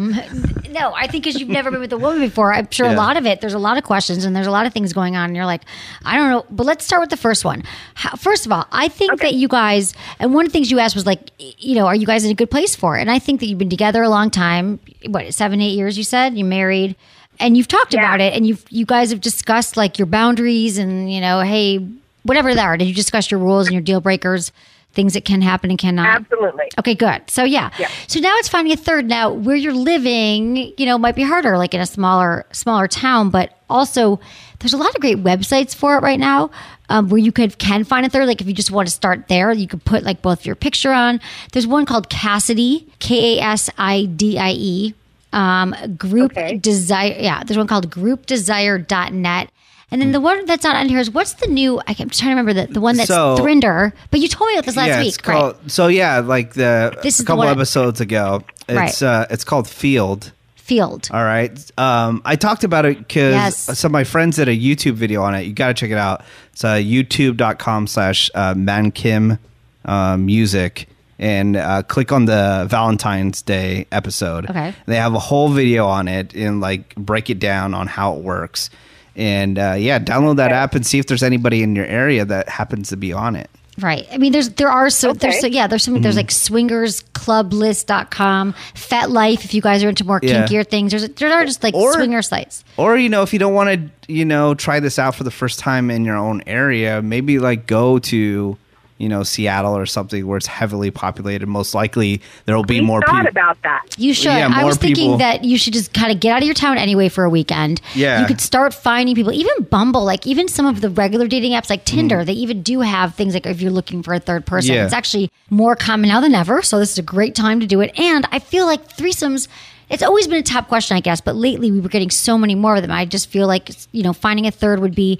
[0.72, 0.92] no.
[0.94, 3.26] I think because you've never been with a woman before, I'm sure a lot of
[3.26, 3.40] it.
[3.40, 5.26] There's a lot of questions and there's a lot of things going on.
[5.26, 5.62] And you're like,
[6.04, 6.44] I don't know.
[6.50, 7.62] But let's start with the first one.
[7.94, 10.78] How, first of all, I think that you guys, and one of the things you
[10.78, 13.02] asked was like, you know, are you guys in a good place for it?
[13.02, 14.80] And I think that you've been together a long time.
[15.06, 15.96] What seven, eight years?
[15.96, 16.96] You said you married.
[17.40, 21.12] And you've talked about it, and you you guys have discussed like your boundaries, and
[21.12, 21.78] you know, hey,
[22.24, 22.76] whatever they are.
[22.76, 24.52] Did you discuss your rules and your deal breakers,
[24.92, 26.06] things that can happen and cannot?
[26.20, 26.64] Absolutely.
[26.78, 27.22] Okay, good.
[27.30, 27.70] So yeah.
[27.78, 27.88] Yeah.
[28.06, 29.06] So now it's finding a third.
[29.08, 33.30] Now where you're living, you know, might be harder, like in a smaller smaller town,
[33.30, 34.20] but also
[34.60, 36.50] there's a lot of great websites for it right now.
[36.88, 38.26] Um, where you could can find a third.
[38.26, 40.92] Like if you just want to start there, you could put like both your picture
[40.92, 41.20] on.
[41.52, 44.94] There's one called Kasidie, K A S I D I E.
[45.32, 46.58] Um, group Okay.
[46.58, 47.16] desire.
[47.18, 49.50] Yeah, there's one called groupdesire.net.
[49.92, 51.80] And then the one that's not on here is what's the new?
[51.86, 53.92] I keep trying to remember the, the one that's So- Thrinder.
[54.10, 55.70] But you told me about this last yeah, week, called, right?
[55.70, 59.02] So yeah, like the This is a couple episodes ago, it's Right.
[59.02, 60.32] uh, it's called Feeld.
[60.58, 61.12] Feeld.
[61.12, 61.52] All right.
[61.78, 63.78] Um, I talked about it because Yes.
[63.78, 65.42] some of my friends did a YouTube video on it.
[65.42, 66.22] You got to check it out.
[66.52, 69.38] It's uh, youtube.com slash uh, mankim
[69.84, 74.48] uh, music and uh, click on the Valentine's Day episode.
[74.48, 74.72] Okay.
[74.86, 78.22] They have a whole video on it and like break it down on how it
[78.22, 78.70] works.
[79.16, 82.48] And uh, yeah, download that app and see if there's anybody in your area that
[82.48, 83.50] happens to be on it.
[83.78, 84.06] Right.
[84.12, 85.40] I mean, there's there are so there's Okay.
[85.40, 90.46] so yeah there's some there's like swingersclublist.com, FetLife if you guys are into more Yeah.
[90.46, 90.90] kinkier things.
[90.92, 92.64] There's there are just like Or- swinger sites.
[92.76, 95.30] Or you know, if you don't want to, you know, try this out for the
[95.30, 98.56] first time in your own area, maybe like go to,
[99.02, 101.48] you know, Seattle or something where it's heavily populated.
[101.48, 103.30] Most likely there will be we more thought people.
[103.30, 103.84] about that.
[103.98, 104.26] You should.
[104.26, 106.46] Yeah, I more was thinking people- that you should just kind of get out of
[106.46, 107.80] your town anyway for a weekend.
[107.96, 108.20] Yeah.
[108.20, 111.68] You could start finding people, even Bumble, like even some of the regular dating apps
[111.68, 112.26] like Tinder, mm.
[112.26, 114.72] they even do have things like if you're looking for a third person.
[114.72, 114.84] Yeah.
[114.84, 116.62] It's actually more common now than ever.
[116.62, 117.98] So this is a great time to do it.
[117.98, 119.48] And I feel like threesomes.
[119.90, 122.54] It's always been a top question, I guess, but lately we were getting so many
[122.54, 122.92] more of them.
[122.92, 125.18] I just feel like you know finding a third would be.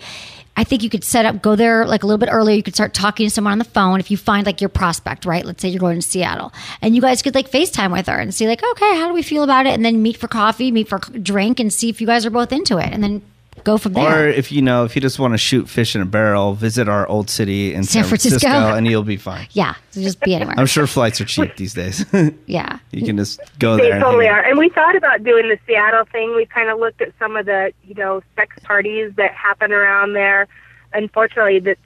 [0.54, 2.54] I think you could set up, go there like a little bit earlier.
[2.54, 4.00] You could start talking to someone on the phone.
[4.00, 5.44] If you find like your prospect, right?
[5.44, 8.34] Let's say you're going to Seattle and you guys could like FaceTime with her and
[8.34, 9.70] see like, okay, how do we feel about it?
[9.70, 12.52] And then meet for coffee, meet for drink and see if you guys are both
[12.52, 13.22] into it and then
[13.64, 16.04] go from Or if you know, if you just want to shoot fish in a
[16.06, 18.74] barrel, visit our old city in San San, Francisco, Francisco.
[18.76, 19.46] and you'll be fine.
[19.52, 19.74] yeah.
[19.90, 20.54] So just be anywhere.
[20.58, 22.04] I'm sure flights are cheap these days.
[22.46, 22.78] yeah.
[22.90, 23.92] you can just go They there.
[23.94, 24.44] and totally hang out.
[24.44, 24.50] are.
[24.50, 26.34] And we thought about doing the Seattle thing.
[26.34, 30.14] We kind of looked at some of the, you know, sex parties that happen around
[30.14, 30.48] there.
[30.94, 31.78] Unfortunately, that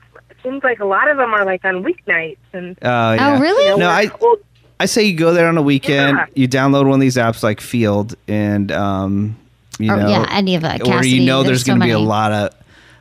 [0.42, 2.38] seems like a lot of them are like on weeknights.
[2.52, 3.36] And Uh, yeah.
[3.36, 3.78] Oh, really?
[3.78, 4.36] No, I well,
[4.78, 6.16] I say you go there on a weekend.
[6.18, 6.26] Yeah.
[6.34, 9.36] You download one of these apps like Feeld, and um,
[9.78, 11.90] you Or, know, yeah, any of the where you know there's there's going to be
[11.92, 12.54] a lot of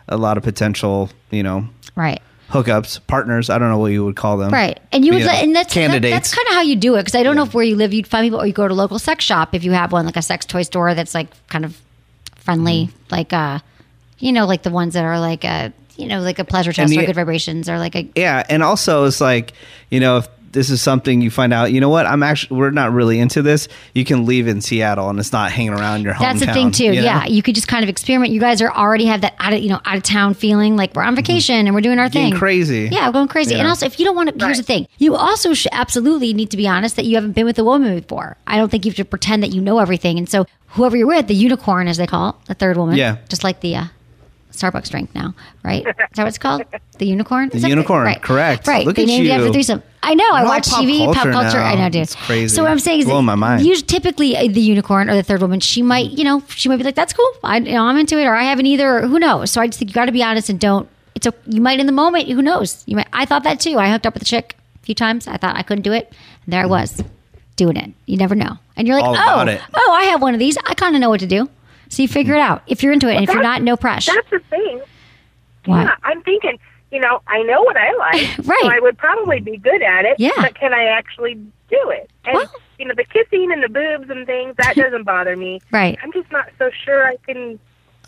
[0.07, 2.21] a lot of potential, you know, Right.
[2.51, 3.49] hookups, partners.
[3.49, 4.51] I don't know what you would call them.
[4.51, 5.27] Right, and you would, Yeah.
[5.27, 6.13] let, and that's that- candidates.
[6.13, 6.99] that's kind of how you do it.
[7.01, 8.73] Because I don't know if where you live, you'd find people, or you go to
[8.73, 11.27] a local sex shop if you have one, like a sex toy store that's like
[11.47, 11.79] kind of
[12.35, 12.97] friendly, Mm-hmm.
[13.15, 13.59] like uh,
[14.19, 16.91] you know, like the ones that are like a, you know, like a Pleasure Chest
[16.93, 19.53] And or good vibrations or like a Yeah, and also it's like
[19.89, 22.07] you know if this is something you find out, you know what?
[22.07, 23.67] I'm actually we're not really into this.
[23.93, 26.19] You can leave in Seattle, and it's not hanging around your hometown.
[26.19, 26.85] That's the thing too.
[26.85, 27.01] you know?
[27.03, 28.33] Yeah, you could just kind of experiment.
[28.33, 30.95] You guys are already have that out of you know out of town feeling, like
[30.95, 32.13] we're on vacation and we're doing our Mm-hmm.
[32.13, 32.39] Getting thing.
[32.39, 32.89] crazy.
[32.91, 33.53] Yeah, we're going crazy.
[33.55, 36.49] And also, if you don't want to, here's the thing: you also should absolutely need
[36.51, 38.37] to be honest that you haven't been with a woman before.
[38.47, 40.17] I don't think you have to pretend that you know everything.
[40.17, 43.17] And so, whoever you're with, the unicorn, as they call it, the third woman, Yeah.
[43.29, 43.75] just like the.
[43.75, 43.85] Uh,
[44.55, 45.85] Starbucks drink now, right?
[45.85, 46.63] Is that what it's called?
[46.97, 47.49] The unicorn.
[47.49, 48.21] The unicorn, right?
[48.21, 48.67] correct.
[48.67, 48.85] Right.
[48.85, 49.51] Look they at named it after you.
[49.51, 49.83] threesome.
[50.01, 50.29] I know.
[50.31, 51.57] I watch pop TV, pop culture culture.
[51.59, 52.03] I know, dude.
[52.03, 52.55] It's crazy.
[52.55, 53.65] So what I'm saying is, Blowing my mind.
[53.65, 56.77] Usually, typically, uh, the unicorn or the third woman, she might, you know, she might
[56.77, 57.29] be like, "That's cool.
[57.43, 59.51] I, you know, I'm into it," or "I haven't either," or who knows.
[59.51, 60.87] So I just think you got to be honest and don't.
[61.15, 62.29] It's a you might in the moment.
[62.29, 62.81] Who knows?
[62.87, 63.07] You might.
[63.11, 63.77] I thought that too.
[63.77, 65.27] I hooked up with a chick a few times.
[65.27, 66.13] I thought I couldn't do it,
[66.45, 67.03] and there I was
[67.57, 67.91] doing it.
[68.05, 70.57] You never know, and you're like, All "Oh, oh, I have one of these.
[70.65, 71.49] I kind of know what to do."
[71.89, 74.11] So you figure it out if you're into it, and if you're not, no pressure.
[74.15, 74.81] that's the thing.
[75.65, 75.81] What?
[75.85, 76.59] Yeah, I'm thinking,
[76.91, 78.37] you know, I know what I like.
[78.45, 78.59] Right.
[78.61, 80.15] So I would probably be good at it.
[80.19, 80.31] Yeah.
[80.37, 82.09] But can I actually do it?
[82.25, 85.61] And, Well- you know, the kissing and the boobs and things, that doesn't bother me.
[85.71, 85.97] Right.
[86.03, 87.57] I'm just not so sure I can,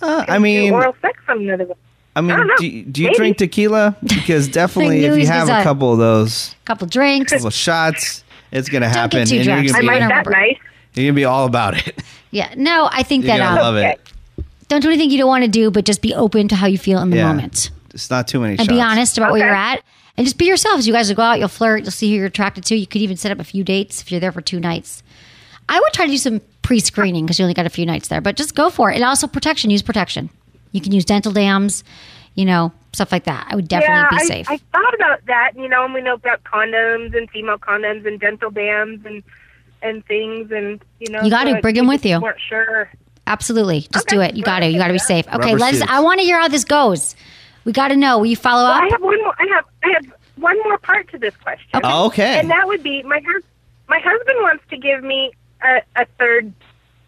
[0.02, 1.78] Uh, can I mean, oral sex on another one.
[2.16, 2.58] I mean, I don't know.
[2.58, 3.16] do you, do you Maybe.
[3.18, 3.96] drink tequila?
[4.04, 7.32] Because definitely, if you have a couple of those couple drinks.
[7.32, 9.68] A couple of shots, it's gonna happen, Don't get too and you're drunk.
[9.68, 10.32] gonna, I be, like that remember.
[10.32, 10.58] nice.
[10.96, 12.04] you're gonna be all about it.
[12.32, 12.54] Yeah.
[12.58, 14.00] No, I think You're that gonna um, love it.
[14.68, 16.78] don't do anything you don't want to do, but just be open to how you
[16.78, 17.28] feel in the Yeah.
[17.28, 17.72] moment.
[17.94, 18.70] It's not too many and shots.
[18.70, 19.48] be honest about where Okay.
[19.48, 19.82] you're at
[20.18, 20.86] and just be yourselves.
[20.86, 22.76] You guys will go out, you'll flirt, you'll see who you're attracted to.
[22.76, 25.04] You could even set up a few dates if you're there for two nights.
[25.70, 28.22] I would try to do some pre-screening because you only got a few nights there,
[28.22, 28.96] but just go for it.
[28.96, 29.70] And also protection.
[29.70, 30.30] Use protection.
[30.74, 31.84] You can use dental dams,
[32.36, 33.48] you know, stuff like that.
[33.50, 34.50] I would definitely yeah, be I, safe.
[34.50, 38.20] I thought about that, you know, and we know about condoms and female condoms and
[38.20, 39.24] dental dams and
[39.82, 42.20] and things, and you know, You gotta so bring him with you.
[42.20, 42.90] Weren't sure.
[43.26, 43.82] Absolutely.
[43.92, 44.16] Just Okay.
[44.16, 44.36] do it.
[44.36, 44.68] You got to.
[44.68, 45.28] You got to be safe.
[45.28, 45.80] Okay, Rubber let us.
[45.80, 45.92] suits.
[45.92, 47.16] I want to hear how this goes.
[47.66, 48.20] We got to know.
[48.20, 48.84] Will you follow Well, up?
[48.84, 49.34] I have one more.
[49.38, 51.82] I have I have one more part to this question.
[51.84, 52.40] Oh, okay.
[52.40, 53.44] And that would be my hus-
[53.90, 56.54] my husband wants to give me a, a third.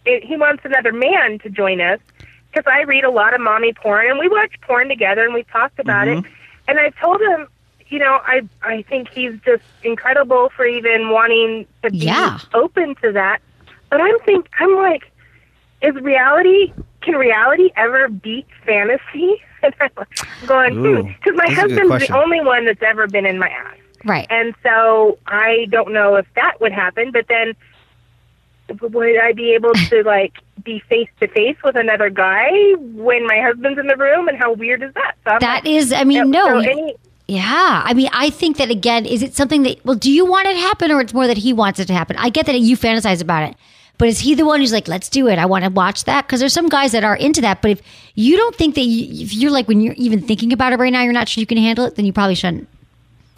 [0.05, 1.99] He wants another man to join us
[2.51, 5.43] because I read a lot of mommy porn and we watch porn together and we
[5.43, 6.17] talked about it.
[6.17, 6.33] Mm-hmm.
[6.67, 7.47] And I told him,
[7.89, 12.39] you know, I I think he's just incredible for even wanting to be Yeah.
[12.53, 13.39] open to that.
[13.89, 15.11] But I'm think I'm like,
[15.81, 16.71] is reality?
[17.01, 19.41] Can reality ever beat fantasy?
[19.61, 19.91] And I'm
[20.45, 23.25] going hmm, Ooh, because my that's a good husband's the only one that's ever been
[23.25, 23.75] in my ass.
[24.05, 24.25] right.
[24.29, 27.53] And so I don't know if that would happen, but then
[28.81, 33.41] would I be able to like be face to face with another guy when my
[33.41, 34.29] husband's in the room?
[34.29, 35.15] And how weird is that?
[35.25, 35.91] So I'm That like, is.
[35.91, 36.59] I mean, so no.
[36.59, 36.95] you- any,
[37.29, 40.47] Yeah, I mean, I think that again, is it something that well, do you want
[40.47, 42.15] it to happen, or it's more that he wants it to happen?
[42.17, 43.55] I get that you fantasize about it,
[43.99, 45.37] but is he the one who's like, let's do it?
[45.37, 47.61] I want to watch that because there's some guys that are into that.
[47.61, 47.81] But if
[48.15, 50.91] you don't think that you, if you're like when you're even thinking about it right
[50.91, 52.67] now, you're not sure you can handle it, then you probably shouldn't.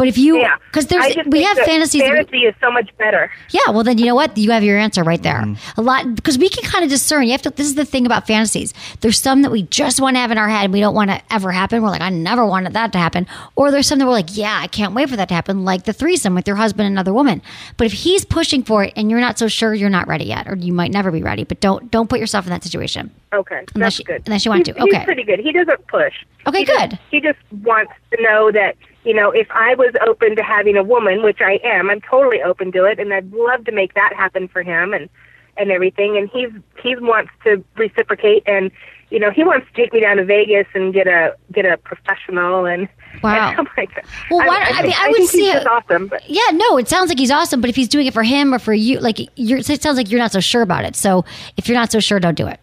[0.01, 2.01] But if you, yeah, because I there's just we think have fantasies.
[2.01, 3.31] that we- Fantasy is so much better.
[3.51, 4.35] yeah, well then you know what?
[4.35, 5.35] You have your answer right there.
[5.41, 5.79] Mm-hmm.
[5.79, 7.25] A lot because we can kind of discern.
[7.25, 8.73] You have to this is the thing about fantasies.
[9.01, 11.11] There's some that we just want to have in our head and we don't want
[11.11, 11.83] to ever happen.
[11.83, 13.27] We're like, I never wanted that to happen.
[13.55, 15.83] Or there's some that we're like, yeah, I can't wait for that to happen, like
[15.83, 17.43] the threesome with your husband and another woman.
[17.77, 20.47] But if he's pushing for it and you're not so sure you're not ready yet,
[20.47, 23.11] or you might never be ready, but don't don't put yourself in that situation.
[23.33, 24.23] Okay, Unless that's you- good.
[24.25, 24.83] unless you want He's- to.
[24.83, 24.97] Okay.
[24.97, 25.39] he's pretty good.
[25.41, 26.13] He doesn't push.
[26.47, 26.99] Okay, He just- good.
[27.11, 30.83] he just wants to know that you know if I was open to having a
[30.83, 34.13] woman, which I am, I'm totally open to it, and I'd love to make that
[34.15, 35.09] happen for him and
[35.57, 36.17] and everything.
[36.17, 36.49] And he's
[36.81, 38.71] he wants to reciprocate, and
[39.09, 41.77] you know he wants to take me down to Vegas and get a get a
[41.77, 42.87] professional and.
[43.21, 43.49] Wow.
[43.49, 46.07] And I'm like, Well, why- I think- mean, I would see he's it- awesome.
[46.07, 48.53] But Yeah, no, it sounds like he's awesome, but if he's doing it for him
[48.53, 50.95] or for you, like you're, it sounds like you're not so sure about it.
[50.95, 51.25] So
[51.57, 52.57] if you're not so sure, don't do it.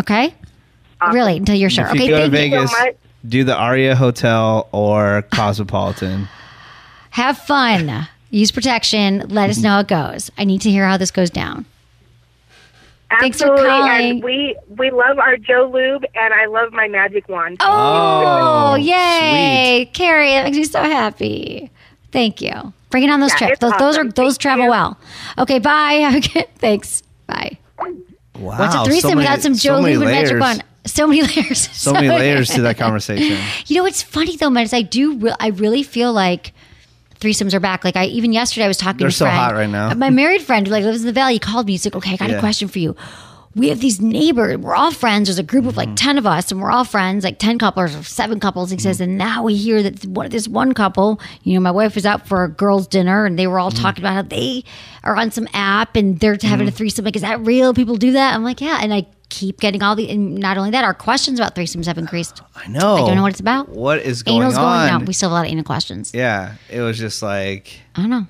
[0.00, 0.34] Okay?
[1.12, 1.84] Really, until you're sure.
[1.88, 2.58] If you okay, go to thank you.
[2.60, 2.96] Vegas, much.
[3.26, 6.28] Do the Aria Hotel or Cosmopolitan.
[7.10, 8.06] Have fun.
[8.30, 9.24] Use protection.
[9.28, 10.30] Let us know how it goes.
[10.36, 11.64] I need to hear how this goes down.
[13.20, 14.10] Thanks for absolutely, calling.
[14.10, 17.58] and we we love our JO Lube, and I love my magic wand.
[17.60, 20.30] Oh, Oh, yay, Carrie!
[20.32, 21.70] That makes me so happy.
[22.10, 22.72] Thank you.
[22.90, 23.52] Bring it on those Yeah, trips.
[23.52, 24.70] it's Those, those are those Thank travel you.
[24.70, 24.98] well.
[25.38, 26.10] Okay, bye.
[26.16, 27.02] Okay, thanks.
[27.28, 27.56] Bye.
[27.78, 28.58] Wow.
[28.58, 30.40] What's a threesome so many- without some JO many Lube and Magic.
[30.40, 30.64] Wand?
[30.86, 31.68] So many layers.
[31.72, 33.38] So many layers to that conversation.
[33.66, 34.74] You know, it's funny though, Menace.
[34.74, 35.16] I do.
[35.18, 36.52] Re- I really feel like
[37.20, 37.84] threesomes are back.
[37.84, 38.98] Like I even yesterday, I was talking.
[38.98, 39.94] They're to so friend, hot right now.
[39.94, 41.34] My married friend who like lives in the valley.
[41.34, 41.72] He called me.
[41.72, 42.36] He's like, "Okay, I got Yeah.
[42.36, 42.94] a question for you.
[43.56, 44.56] We have these neighbors.
[44.58, 45.28] We're all friends.
[45.28, 45.90] There's a group of Mm-hmm.
[45.90, 48.78] like ten of us, and we're all friends, like ten couples or seven couples." He
[48.78, 49.02] says, Mm-hmm.
[49.10, 51.20] and now we hear that one, this one couple.
[51.44, 53.82] You know, my wife was out for a girls' dinner, and they were all Mm-hmm.
[53.82, 54.64] talking about how they
[55.04, 57.04] are on some app and they're having a threesome.
[57.04, 57.74] Like, is that real?
[57.74, 58.34] People do that?
[58.34, 59.06] I'm like, yeah, and I.
[59.30, 62.40] Keep getting all the, and not only that, our questions about threesomes have increased.
[62.54, 62.94] I know.
[62.94, 63.68] I don't know what it's about.
[63.68, 65.04] What is going Anal's going on?
[65.06, 66.12] We still have a lot of anal questions.
[66.14, 68.26] yeah, it was just like, I don't know.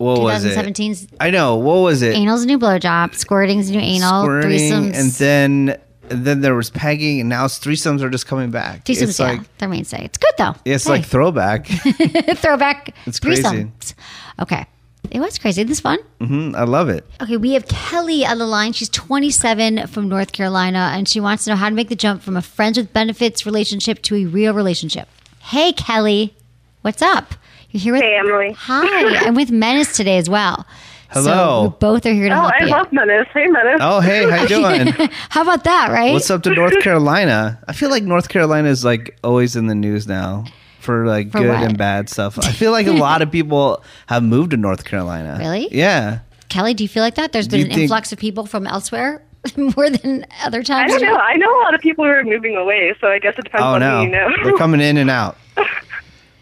[0.00, 0.56] What was it?
[0.56, 1.56] 2017's I know.
[1.56, 2.14] What was it?
[2.16, 4.94] anal's a new blowjob, squirting's a new anal, Squirting, threesomes.
[4.98, 8.84] and then and then there was pegging, and now threesomes are just coming back.
[8.84, 10.04] threesomes, it's yeah, like their mainstay.
[10.04, 10.54] It's good though.
[10.64, 11.66] it's Hey, like throwback.
[12.36, 12.94] throwback.
[13.06, 13.42] It's crazy.
[13.42, 13.94] threesomes.
[14.40, 14.66] Okay,
[15.10, 15.62] it was crazy.
[15.64, 15.98] This fun.
[16.20, 16.56] Mm-hmm.
[16.56, 17.04] I love it.
[17.22, 18.72] Okay, we have Kelly on the line.
[18.72, 22.22] She's 27 from North Carolina, and she wants to know how to make the jump
[22.22, 25.08] from a friends with benefits relationship to a real relationship.
[25.40, 26.34] Hey, Kelly,
[26.82, 27.34] what's up?
[27.72, 28.52] You're here with Hey, Emily.
[28.58, 30.66] Hi, I'm with Menace today as well.
[31.12, 31.62] So Hello.
[31.64, 32.70] we both are here to Oh, help I you.
[32.70, 33.26] love Menace.
[33.34, 33.78] Hey, Menace.
[33.80, 34.86] Oh, hey, how you doing?
[35.28, 36.12] How about that, right?
[36.12, 37.58] What's up to North Carolina?
[37.66, 40.44] I feel like North Carolina is like always in the news now
[40.78, 41.64] for like For good what?
[41.64, 42.38] and bad stuff.
[42.38, 45.36] I feel like a lot of people have moved to North Carolina.
[45.40, 45.68] Really?
[45.72, 46.20] Yeah.
[46.48, 47.32] Kelly, do you feel like that?
[47.32, 49.20] There's been an think- influx of people from elsewhere
[49.56, 50.92] more than other times.
[50.92, 51.16] I don't know.
[51.16, 53.62] I know a lot of people who are moving away, so I guess it depends
[53.64, 54.28] Oh on no, who you know.
[54.44, 55.36] they're coming in and out.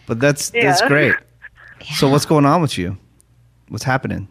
[0.09, 0.88] But that's that's Yeah.
[0.88, 1.14] great.
[1.94, 2.97] So what's going on with you?
[3.68, 4.27] What's happening?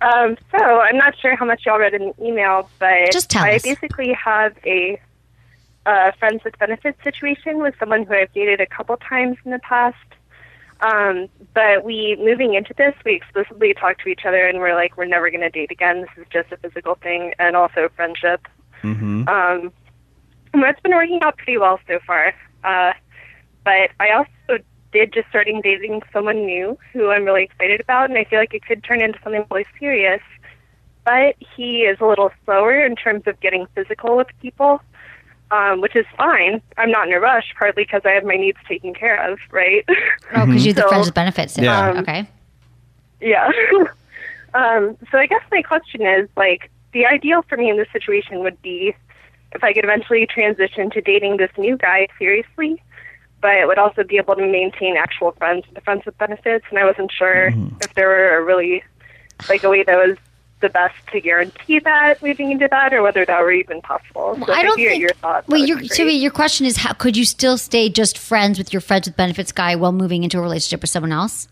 [0.00, 3.44] Um, so I'm not sure how much y'all read in the email, but Just tell
[3.44, 3.62] I us.
[3.62, 5.00] basically have a
[5.86, 9.60] uh, friends with benefits situation with someone who I've dated a couple times in the
[9.60, 9.96] past.
[10.80, 14.96] Um, but we moving into this, we explicitly talked to each other and we're like,
[14.96, 16.00] we're never going to date again.
[16.00, 18.48] This is just a physical thing and also friendship.
[18.82, 19.28] Mm-hmm.
[19.28, 19.72] Um,
[20.52, 22.34] and that's been working out pretty well so far.
[22.64, 22.92] Uh,
[23.64, 28.18] but I also did just starting dating someone new who I'm really excited about, and
[28.18, 30.20] I feel like it could turn into something really serious.
[31.04, 34.80] but he is a little slower in terms of getting physical with people,
[35.50, 36.62] um, which is fine.
[36.78, 39.84] I'm not in a rush, partly because I have my needs taken care of, right?
[40.34, 41.58] Oh, because you're the So, friends with benefits.
[41.58, 41.90] Yeah.
[41.90, 42.28] um, okay.
[43.20, 43.50] Yeah.
[44.54, 48.40] um, so I guess my question is like the ideal for me in this situation
[48.40, 48.94] would be
[49.52, 52.82] if I could eventually transition to dating this new guy seriously,
[53.42, 56.64] but it would also be able to maintain actual friends with the friends with benefits.
[56.70, 57.76] And I wasn't sure mm-hmm.
[57.82, 58.82] if there were a really
[59.48, 60.16] like a way that was
[60.60, 64.36] the best to guarantee that moving into that, or whether that were even possible.
[64.36, 65.02] So if I don't hear think.
[65.02, 65.46] your thoughts.
[65.48, 68.16] that Wait, your, be so wait, your question is how could you still stay just
[68.16, 71.48] friends with your friends with benefits guy while moving into a relationship with someone else?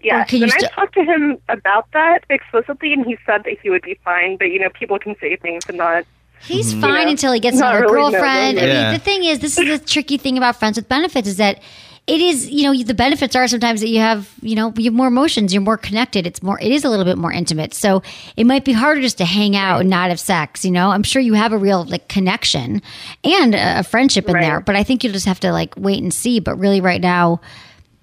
[0.00, 3.44] Yeah, Or can you and I talked to him about that explicitly, and he said
[3.44, 4.36] that he would be fine.
[4.36, 6.04] But you know, people can say things and not.
[6.46, 6.80] He's Mm-hmm.
[6.80, 7.10] fine Yeah.
[7.10, 8.58] until he gets Not another really, girlfriend.
[8.58, 8.82] I Yeah.
[8.84, 11.60] mean, the thing is, this is the tricky thing about friends with benefits is that
[12.06, 14.94] it is, you know, the benefits are sometimes that you have, you know, you have
[14.94, 16.26] more emotions, you're more connected.
[16.26, 17.74] It's more, it is a little bit more intimate.
[17.74, 18.02] So
[18.34, 20.64] it might be harder just to hang out and not have sex.
[20.64, 22.80] You know, I'm sure you have a real like connection
[23.24, 24.40] and a, a friendship in Right.
[24.42, 26.40] there, but I think you'll just have to like wait and see.
[26.40, 27.42] But really, right now.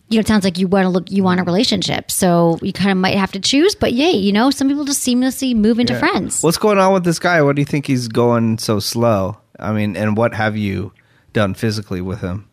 [0.07, 2.71] You know, it sounds like you want to look, you want a relationship, so you
[2.71, 3.73] kind of might have to choose.
[3.73, 6.43] But yay, you know, some people just seamlessly move into friends.
[6.43, 7.41] What's going on with this guy?
[7.41, 9.37] What do you think he's going so slow?
[9.59, 10.93] I mean, and what have you
[11.33, 12.47] done physically with him?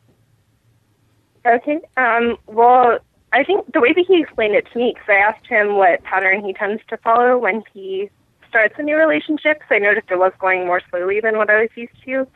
[1.45, 1.81] Okay.
[1.97, 2.99] Um, well,
[3.33, 6.03] I think the way that he explained it to me, because I asked him what
[6.05, 8.09] pattern he tends to follow when he
[8.49, 11.63] starts a new relationship, because I noticed it was going more slowly than what I
[11.63, 12.27] was used to.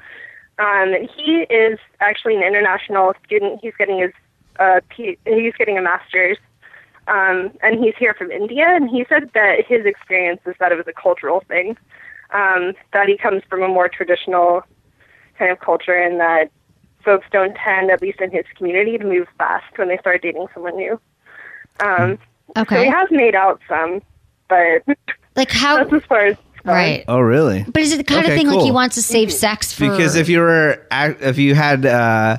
[0.59, 3.61] Um, he is actually an international student.
[3.63, 4.13] He's getting his
[4.59, 6.39] uh, P- he's getting a master's,
[7.09, 8.67] um, and he's here from India.
[8.69, 11.77] And he said that his experience is that it was a cultural thing,
[12.33, 14.63] um, that he comes from a more traditional
[15.39, 16.51] kind of culture, and that
[17.05, 20.47] folks don't tend, at least in his community, to move fast when they start dating
[20.53, 21.01] someone new.
[21.81, 22.19] Um,
[22.55, 24.01] So Okay, he has made out some,
[24.49, 24.83] but
[25.35, 25.77] like how?
[25.77, 26.37] that's as far as.
[26.65, 27.05] Right.
[27.07, 27.65] Oh, really?
[27.69, 29.89] But is it the kind Okay, of thing like he wants to save sex for?
[29.89, 32.39] Because if you were, if you had, uh,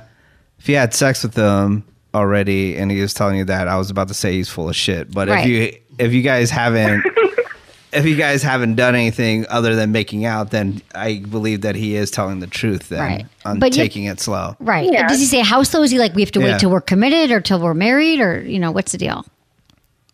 [0.59, 1.85] if you had sex with him
[2.17, 4.75] already, and he was telling you that, I was about to say he's full of
[4.75, 5.11] shit.
[5.13, 5.45] But Right.
[5.45, 7.05] if you, if you guys haven't,
[7.93, 11.95] if you guys haven't done anything other than making out, then I believe that he
[11.95, 12.89] is telling the truth.
[12.89, 13.25] Then Right.
[13.45, 14.55] on But you- taking it slow.
[14.59, 14.89] right?
[14.91, 15.07] Yeah.
[15.07, 15.97] Does he say how slow is he?
[15.99, 16.51] Like we have to Yeah.
[16.53, 19.25] wait till we're committed or till we're married or you know what's the deal?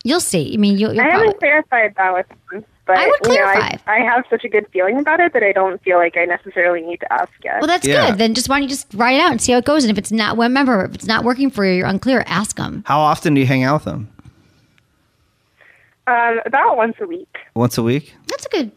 [0.03, 0.53] You'll see.
[0.53, 0.93] I mean, you'll.
[0.93, 3.77] you'll I haven't clarified that with him, but I would you know, clarify.
[3.87, 6.25] I, I have such a good feeling about it that I don't feel like I
[6.25, 7.59] necessarily need to ask yet.
[7.61, 8.09] well, that's Yeah.
[8.11, 8.17] good.
[8.19, 9.83] Then just why don't you just write it out and see how it goes?
[9.83, 12.23] And if it's not, well, remember, if it's not working for you, you're unclear.
[12.27, 12.83] Ask them.
[12.85, 14.09] How often do you hang out with them?
[16.07, 17.37] um, about once a week.
[17.55, 18.13] Once a week?
[18.27, 18.71] That's a good,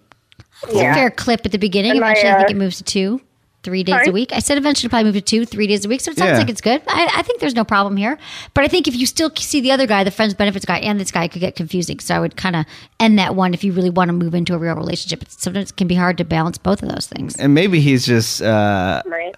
[0.63, 1.91] that's a fair clip at the beginning.
[1.93, 3.21] And I, Eventually, I think uh, it moves to two,
[3.67, 4.09] three days Sorry?
[4.09, 4.33] a week.
[4.33, 6.01] I said eventually probably move to two, three days a week.
[6.01, 6.39] So it sounds Yeah.
[6.39, 6.81] like it's good.
[6.87, 8.17] I, I think there's no problem here.
[8.55, 11.01] But I think if you still see the other guy, the friends benefits guy, and
[11.01, 11.99] this guy, it could get confusing.
[11.99, 12.65] So I would kind of
[13.01, 15.21] end that one if you really want to move into a real relationship.
[15.23, 17.37] It's, sometimes it can be hard to balance both of those things.
[17.37, 19.35] And maybe he's just, uh, Right.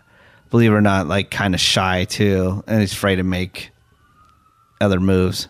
[0.50, 3.70] believe it or not, like kind of shy too, and he's afraid to make
[4.80, 5.48] other moves.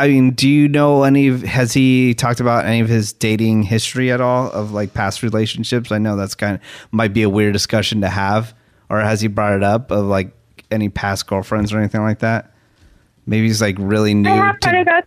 [0.00, 3.64] I mean, do you know any of, has he talked about any of his dating
[3.64, 5.92] history at all of like past relationships?
[5.92, 8.54] I know that's kind of, might be a weird discussion to have,
[8.88, 10.32] or has he brought it up of like
[10.70, 12.52] any past girlfriends or anything like that?
[13.26, 15.04] Maybe he's like really new I to, got.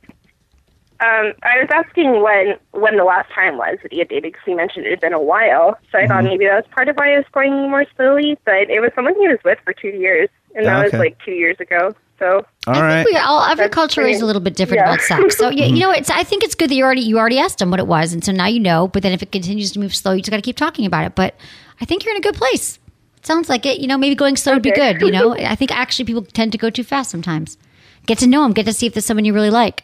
[0.99, 4.41] Um, I was asking when when the last time was that he had dated because
[4.45, 5.77] he mentioned it had been a while.
[5.91, 6.08] So I Mm-hmm.
[6.08, 8.38] thought maybe that was part of why I was going more slowly.
[8.45, 11.17] But it was someone he was with for two years, and that Oh, was like
[11.25, 11.95] two years ago.
[12.24, 13.04] So all I right.
[13.04, 14.94] think we all every That's culture is a little bit different yeah.
[14.94, 15.38] about sex.
[15.38, 16.00] So yeah, you know, mm-hmm.
[16.00, 18.14] it's I think it's good that you already you already asked him what it was,
[18.14, 18.88] and so now you know.
[18.88, 21.06] But then if it continues to move slow, you just got to keep talking about
[21.06, 21.16] it.
[21.16, 21.36] But
[21.82, 22.80] I think you're in a good place.
[23.24, 23.80] Sounds like it.
[23.80, 25.02] You know, maybe going slow would be good.
[25.02, 27.58] You know, I think actually people tend to go too fast sometimes.
[28.06, 29.84] Get to know them, get to see if there's someone you really like,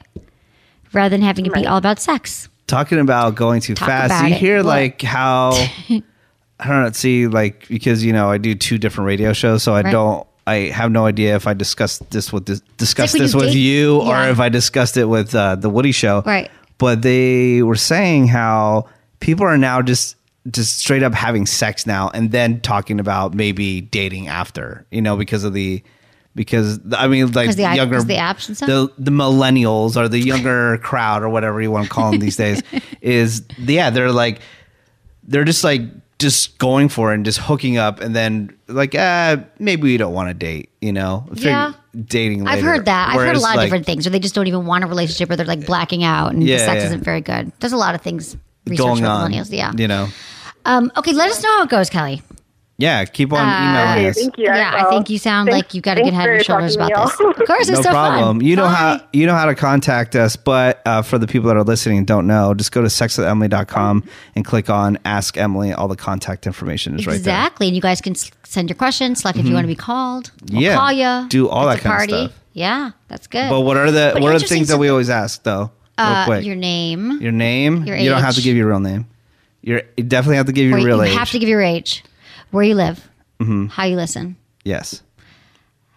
[0.93, 2.47] rather than having it be all about sex.
[2.67, 4.39] talking about going too Talk fast about you it.
[4.39, 4.65] hear What?
[4.65, 5.51] like how
[5.89, 9.73] i don't know see like because you know i do two different radio shows so
[9.73, 9.91] i Right.
[9.91, 13.39] don't i have no idea if i discussed this with this discussed when this you
[13.39, 14.09] with date- you Yeah.
[14.09, 16.49] or if i discussed it with uh, the woody show Right.
[16.77, 18.87] but they were saying how
[19.19, 20.15] people are now just
[20.49, 25.15] just straight up having sex now and then talking about maybe dating after you know
[25.17, 25.83] because of the
[26.35, 28.69] because I mean like the younger the apps and stuff?
[28.69, 32.37] the the millennials or the younger crowd or whatever you want to call them these
[32.37, 32.63] days
[33.01, 34.39] is yeah they're like
[35.27, 35.81] they're just like
[36.19, 40.13] just going for it and just hooking up and then like uh maybe we don't
[40.13, 41.73] want to date you know Fig- Yeah.
[42.05, 42.57] dating later.
[42.57, 43.09] I've heard that.
[43.09, 44.83] I've heard a Whereas, lot of like, different things, or they just don't even want
[44.83, 46.85] a relationship, or they're like blacking out, and the sex yeah.
[46.87, 47.51] isn't very good.
[47.59, 49.51] There's a lot of things research going on millennials.
[49.51, 49.71] Yeah.
[49.75, 50.07] you know
[50.65, 52.21] Um, okay, let us know how it goes, Kelly.
[52.81, 53.51] Yeah, keep on Uh,
[53.91, 54.15] emailing us.
[54.17, 54.45] Thank you.
[54.45, 56.43] Yeah, I think you sound Thanks- like you've got a good thanks head on your
[56.45, 57.19] shoulders about this.
[57.19, 58.39] Of course, it's no so problem.
[58.39, 58.47] fun.
[58.47, 61.57] You know how you know how to contact us, but uh, for the people that
[61.57, 64.03] are listening and don't know, just go to sexwithemily.com
[64.35, 65.73] and click on Ask Emily.
[65.73, 67.19] All the contact information is right there.
[67.19, 67.27] Mm-hmm.
[67.45, 69.19] Exactly, and you guys can s- send your questions.
[69.21, 70.31] Select if you want to be called.
[70.51, 70.75] We'll Yeah.
[70.75, 71.27] call you.
[71.29, 72.25] Do all It's that a kind of party.
[72.27, 72.39] stuff.
[72.53, 73.49] Yeah, that's good.
[73.49, 75.71] But what are the But what are the things that we always ask though?
[75.99, 76.45] Real uh, quick.
[76.45, 77.83] your name, Your name.
[77.83, 79.05] your you don't have to give your real name.
[79.61, 81.11] You're, you definitely have to give your Or you real age.
[81.11, 82.03] You have to give your age,
[82.51, 83.07] where you live,
[83.39, 83.67] Mm-hmm.
[83.67, 84.35] how you listen,
[84.65, 85.01] yes.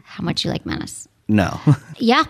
[0.04, 1.08] how much you like Menace.
[1.28, 1.60] No.
[1.98, 2.24] Yeah,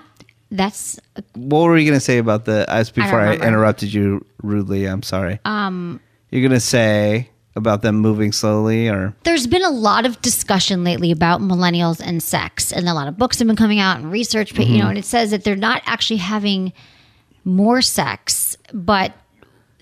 [0.51, 0.99] that's
[1.35, 2.65] what were you gonna say about the?
[2.69, 3.47] As before I, remember.
[3.47, 4.87] interrupted you rudely.
[4.87, 5.39] I'm sorry.
[5.45, 6.01] Um.
[6.31, 11.11] You're gonna say about them moving slowly, or there's been a lot of discussion lately
[11.11, 14.53] about millennials and sex, and a lot of books have been coming out and research.
[14.53, 14.77] You Mm-hmm.
[14.79, 16.73] know, and it says that they're not actually having
[17.45, 19.13] more sex, but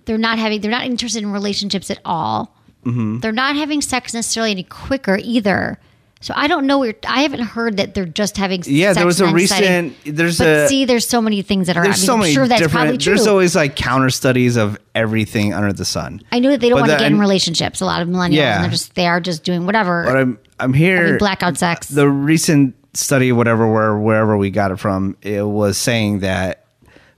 [0.07, 2.57] they're not having they're not interested in relationships at all.
[2.85, 3.21] Mm-hmm.
[3.21, 5.79] They're not having sex necessarily any quicker either.
[6.23, 6.79] So I don't know.
[6.81, 8.63] Where, I haven't heard that they're just having.
[8.63, 8.71] Sex.
[8.71, 11.81] Yeah, there was a recent- there's but a- see, there's so many things that are.
[11.81, 13.15] I there's mean, so I'm many sure that's probably true.
[13.15, 16.21] There's always like counter studies of everything under the sun.
[16.31, 17.81] I know that they don't But want to get in relationships.
[17.81, 18.57] A lot of millennials, Yeah.
[18.57, 20.05] and they're just they are just doing whatever.
[20.05, 21.17] But I'm I'm here.
[21.17, 21.89] blackout sex.
[21.89, 26.67] The recent study, whatever, where wherever we got it from, it was saying that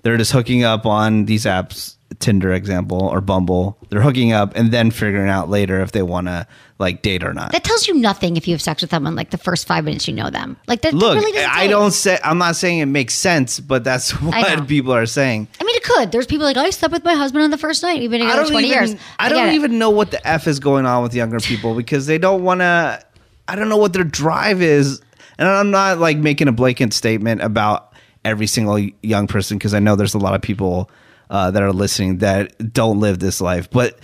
[0.03, 3.79] they're just hooking up on these apps, Tinder example or Bumble.
[3.89, 6.47] They're hooking up and then figuring out later if they want to
[6.79, 7.53] like date or not.
[7.53, 9.85] That tells you nothing if you have sex with them in like the first five
[9.85, 10.57] minutes you know them.
[10.67, 13.85] Like that, that Look, really I don't say I'm not saying it makes sense, but
[13.85, 15.49] that's what people are saying.
[15.61, 16.13] I mean, it could.
[16.13, 18.01] There's people like oh, I slept with my husband on the first night.
[18.01, 19.01] We've been I together don't twenty even years.
[19.19, 19.55] I get don't it.
[19.55, 22.61] even know what the f is going on with younger people because they don't want
[22.61, 23.05] to.
[23.49, 25.01] I don't know what their drive is,
[25.39, 27.93] and I'm not like making a blanket statement about
[28.25, 30.91] every single young person because I know there's a lot of people
[31.33, 33.99] uh, that are listening that don't live this life, but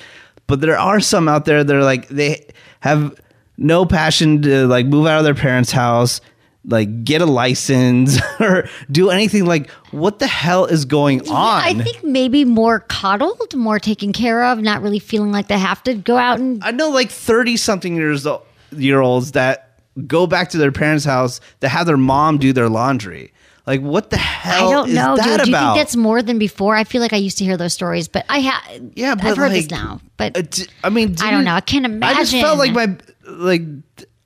[0.48, 2.44] but there are some out there that are like they
[2.80, 3.14] have
[3.58, 6.20] no passion to like move out of their parents' house.
[6.64, 9.46] Like get a license or do anything.
[9.46, 11.62] Like, what the hell is going on?
[11.62, 15.82] I think maybe more coddled, more taken care of, not really feeling like they have
[15.84, 16.62] to go out and.
[16.62, 21.04] I know like 30 something years o- year olds that go back to their parents'
[21.06, 23.32] house to have their mom do their laundry.
[23.68, 24.68] Like what the hell?
[24.68, 25.24] I don't is know, dude.
[25.24, 26.74] Do you think that's more than before?
[26.74, 28.90] I feel like I used to hear those stories, but I have.
[28.94, 31.52] yeah, but I've heard this now, but uh, d- I mean, I don't know.
[31.52, 32.16] I can't imagine.
[32.16, 32.96] I just felt like my
[33.26, 33.60] like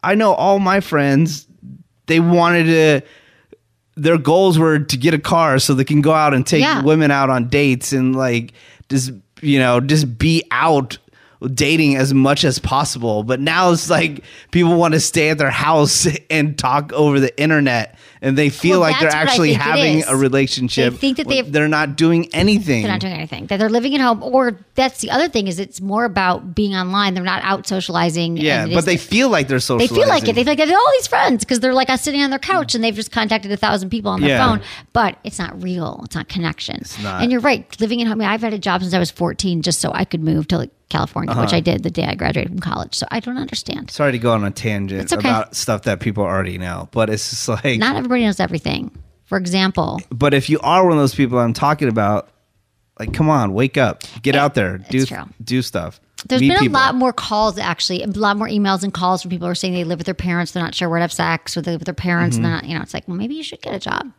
[0.05, 1.49] I know all my friends
[2.07, 3.01] they wanted to
[3.97, 6.80] their goals were to get a car so they can go out and take Yeah.
[6.82, 8.53] women out on dates and like
[8.88, 10.99] just you know just be out
[11.55, 14.22] dating as much as possible but now it's like
[14.53, 18.81] people want to stay at their house and talk over the internet and they feel
[18.81, 21.68] Well, like they're that's what I actually having a relationship They think that they've- they're
[21.68, 23.47] not doing anything they're not doing anything.
[23.47, 26.75] That they're living at home, or that's the other thing is it's more about being
[26.75, 27.14] online.
[27.14, 28.37] They're not out socializing.
[28.39, 29.95] yeah but they feel like they're socializing.
[29.95, 30.35] they feel like it.
[30.35, 32.39] They feel like they have all these friends because they're like us sitting on their
[32.39, 34.47] couch and they've just contacted a thousand people on their Yeah.
[34.49, 34.61] phone.
[34.93, 36.01] But it's not real.
[36.05, 36.77] It's not connection.
[36.77, 37.23] It's not.
[37.23, 37.66] And you're right.
[37.81, 38.12] Living at home.
[38.20, 40.47] I mean, I've had a job since I was 14 just so I could move
[40.49, 41.40] to like, California, Uh-huh.
[41.43, 42.95] which I did the day I graduated from college.
[42.95, 43.90] So I don't understand.
[43.90, 45.28] sorry to go on a tangent okay.
[45.28, 48.90] about stuff that people already know, but it's just like, Not everybody knows everything.
[49.24, 52.28] For example, but if you are one of those people I'm talking about,
[53.01, 55.24] like, come on, wake up, get out there, do true.
[55.43, 56.01] do stuff.
[56.28, 56.76] There's Meet been people.
[56.76, 59.57] a lot more calls actually, a lot more emails and calls from people who are
[59.57, 61.72] saying they live with their parents, they're not sure where to have sex, or they
[61.72, 62.45] live with their parents, Mm-hmm.
[62.45, 64.12] and they're not, you know, it's like, well, maybe you should get a job.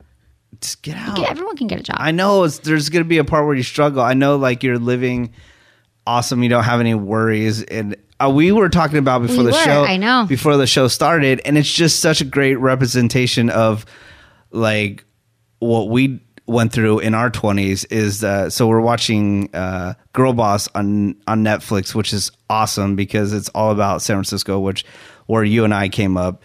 [0.60, 1.18] Just get out.
[1.18, 1.98] Yeah, everyone can get a job.
[2.00, 4.02] I know it's, there's going to be a part where you struggle.
[4.02, 5.32] I know, like, you're living
[6.06, 6.44] awesome.
[6.44, 7.64] You don't have any worries.
[7.64, 9.84] And uh, we were talking about before We the were, show.
[9.86, 10.26] I know.
[10.28, 11.42] Before the show started.
[11.46, 13.86] And it's just such a great representation of,
[14.52, 15.04] like,
[15.60, 20.68] what we went through in our 20s is uh, so we're watching uh, Girl Boss
[20.76, 24.84] on on Netflix, which is awesome because it's all about San Francisco, which
[25.28, 26.42] where you and I came up,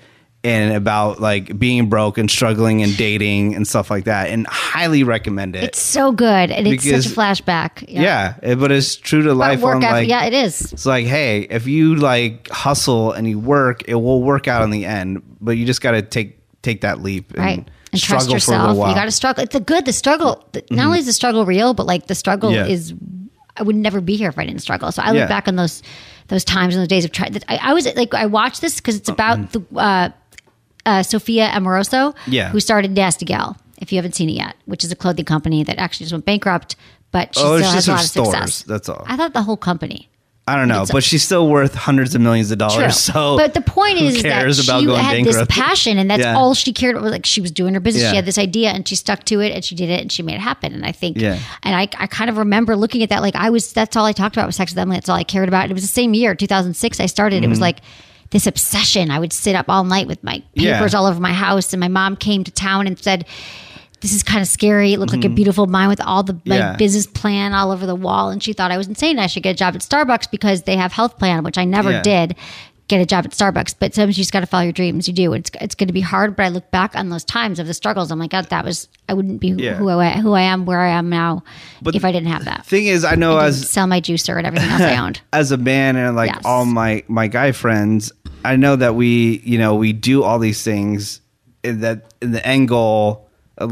[0.49, 5.05] and about like being broke and struggling and dating and stuff like that, and highly
[5.05, 5.64] recommend it.
[5.64, 7.84] it's so good, and it's Because- such a flashback.
[7.88, 9.61] yeah, it- eh, but it's true to life.
[9.61, 10.72] work on ethic- like, yeah, it is.
[10.72, 14.70] It's like, hey, if you like hustle and you work, it will work out in
[14.70, 15.22] the end.
[15.40, 18.76] But you just got to take take that leap and right and struggle trust yourself
[18.76, 20.86] you got to struggle it's a good the struggle the- not mm-hmm.
[20.86, 22.66] only is the struggle real but like the struggle Yeah.
[22.66, 22.92] is
[23.57, 25.26] i would never be here if i didn't struggle so i look Yeah.
[25.28, 25.82] back on those
[26.26, 28.96] those times and those days of trying I, I was like i watched this because
[28.96, 29.51] it's uh, about mm.
[29.53, 30.09] the uh,
[30.89, 32.32] uh, sophia Amoruso Mm-hmm.
[32.32, 32.49] Yeah.
[32.53, 35.61] who started nasty gal if you haven't seen it yet which is a clothing company
[35.64, 36.76] that actually just went bankrupt
[37.11, 39.05] but she Oh, still has a lot of stores, success that's all.
[39.07, 40.09] i thought the whole company
[40.51, 43.05] I don't know, but she's still worth hundreds of millions of dollars.
[43.05, 43.12] True.
[43.12, 45.39] So, but the point is, that cares about she going had bankrupt?
[45.51, 46.39] this passion, and that's Yeah.
[46.39, 47.11] all she cared about.
[47.11, 48.11] Like she was doing her business, Yeah.
[48.12, 50.22] she had this idea, and she stuck to it, and she did it, and she
[50.22, 50.72] made it happen.
[50.72, 51.39] And I think, Yeah.
[51.64, 53.20] and I, I kind of remember looking at that.
[53.20, 54.97] Like I was, that's all I talked about was sex with Emily.
[54.97, 55.68] That's all I cared about.
[55.70, 56.99] It was the same year, 2006.
[56.99, 57.45] I started.
[57.45, 57.68] It was Mhm.
[57.68, 57.78] like
[58.31, 59.11] this obsession.
[59.11, 60.74] I would sit up all night with my Yeah.
[60.79, 63.24] papers all over my house, and my mom came to town and said.
[64.01, 64.93] This is kind of scary.
[64.93, 65.35] It looked like a Mhm.
[65.35, 66.76] beautiful mind with all the like, Yeah.
[66.76, 68.29] business plan all over the wall.
[68.31, 69.18] And she thought I was insane.
[69.18, 71.91] I should get a job at Starbucks because they have health plan, which I never
[71.91, 72.03] Yeah.
[72.03, 72.37] did.
[72.89, 75.07] Get a job at Starbucks, but sometimes you just got to follow your dreams.
[75.09, 75.34] You do.
[75.34, 77.74] It's it's going to be hard, but I look back on those times of the
[77.74, 78.11] struggles.
[78.11, 79.74] I'm like, God, that was I wouldn't be who, Yeah.
[79.74, 81.45] who I who I am where I am now
[81.82, 82.64] But if I didn't have that.
[82.64, 85.20] Thing is, I know I as sell my juicer and everything else I owned.
[85.34, 86.43] as a man and like Yes.
[86.47, 88.11] all my my guy friends,
[88.45, 91.20] I know that we you know we do all these things
[91.62, 93.28] in that in the end goal.
[93.59, 93.68] A,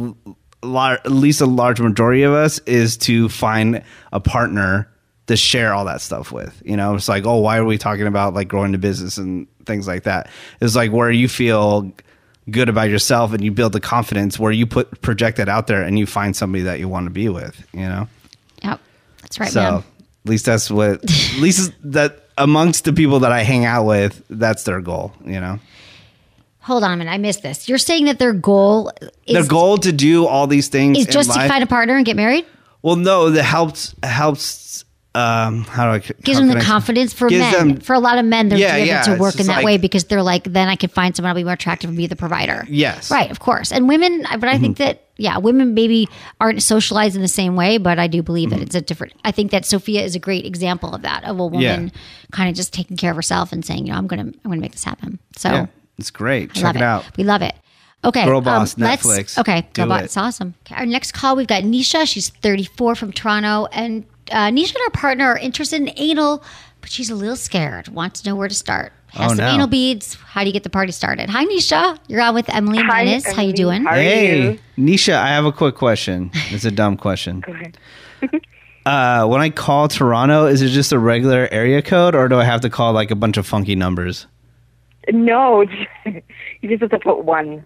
[0.62, 4.88] lar- at least a large majority of us is to find a partner
[5.26, 6.62] to share all that stuff with.
[6.64, 9.46] You know, it's like, oh, why are we talking about like growing the business and
[9.64, 10.28] things like that?
[10.60, 11.92] It's like where you feel
[12.50, 15.82] good about yourself and you build the confidence where you put project that out there
[15.82, 17.66] and you find somebody that you want to be with.
[17.72, 18.08] You know.
[18.62, 18.80] Yep,
[19.22, 19.74] that's right, so man.
[19.74, 19.84] at
[20.30, 24.64] least that's what at least that amongst the people that I hang out with, that's
[24.64, 25.58] their goal, you know.
[26.60, 27.68] Hold on a minute, I missed this.
[27.68, 28.92] You're saying that their goal
[29.26, 32.04] is their goal to do all these things is just to find a partner and
[32.04, 32.44] get married.
[32.82, 34.84] Well, no, that helps helps
[35.16, 37.52] um how do I Gives them the I- confidence for men.
[37.68, 39.64] them- for a lot of men, they're Yeah, driven yeah, to work in that like-
[39.64, 42.06] way because they're like, then I can find someone I'll be more attractive and be
[42.06, 42.66] the provider.
[42.68, 43.10] Yes.
[43.10, 43.72] Right, of course.
[43.72, 44.84] And women, but I think Mhm.
[44.84, 46.08] that, yeah, women maybe
[46.40, 48.58] aren't socialized in the same way, but I do believe Mm-hmm.
[48.58, 51.38] that it's a different, I think that Sophia is a great example of that, of
[51.38, 51.88] a woman Yeah.
[52.32, 54.52] kind of just taking care of herself and saying, you know, I'm going to, I'm
[54.52, 55.18] to make this happen.
[55.36, 55.66] So Yeah,
[55.98, 56.50] it's great.
[56.56, 57.04] I Check it out.
[57.16, 57.54] We love it.
[58.04, 58.24] Okay.
[58.26, 59.38] Girl um, Boss, let's- Netflix.
[59.38, 59.62] Okay.
[59.72, 60.00] Do Girl Boss.
[60.02, 60.04] it.
[60.04, 60.54] It's awesome.
[60.66, 62.06] Okay, our next call, we've got Nisha.
[62.06, 63.66] She's 34 from Toronto.
[63.72, 66.42] And uh, Nisha and her partner are interested in anal,
[66.80, 67.88] but she's a little scared.
[67.88, 68.92] Wants to know where to start.
[69.08, 69.48] Has Oh, some no.
[69.54, 70.14] anal beads.
[70.14, 71.30] How do you get the party started?
[71.30, 71.98] Hi, Nisha.
[72.08, 73.30] You're on with Emily and Menace.
[73.32, 73.84] How you doing?
[73.84, 76.30] hey, Nisha, I have a quick question.
[76.50, 77.42] It's a dumb question.
[78.86, 82.44] uh, when I call Toronto, is it just a regular area code, or do I
[82.44, 84.26] have to call like a bunch of funky numbers?
[85.12, 85.62] No,
[86.04, 87.64] you just have to put one.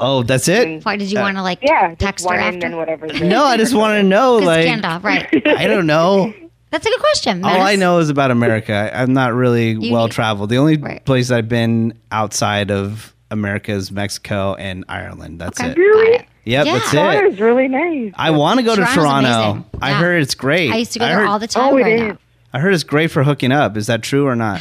[0.00, 0.84] Oh, that's it.
[0.84, 2.60] Why did you Uh, want to like Yeah, text one her after?
[2.60, 3.06] then whatever.
[3.24, 5.28] No, I just want to know Like, Canada, right?
[5.46, 6.32] I don't know.
[6.70, 7.44] That's a good question.
[7.44, 8.72] All I know is about America.
[8.92, 10.50] I, I'm not really You well traveled.
[10.50, 15.40] The only place I've been outside of America is Mexico and Ireland.
[15.40, 15.76] That's it.
[15.76, 16.26] Really?
[16.44, 16.96] Yep, that's it.
[16.96, 18.12] Toronto's really nice.
[18.16, 19.28] I want to go to Toronto.
[19.50, 19.64] amazing.
[19.80, 20.70] I heard it's great.
[20.72, 21.72] I used to go I there heard, all the time.
[21.72, 22.00] Oh, it right is.
[22.02, 22.18] now.
[22.52, 23.76] I heard it's great for hooking up.
[23.76, 24.60] Is that true or not?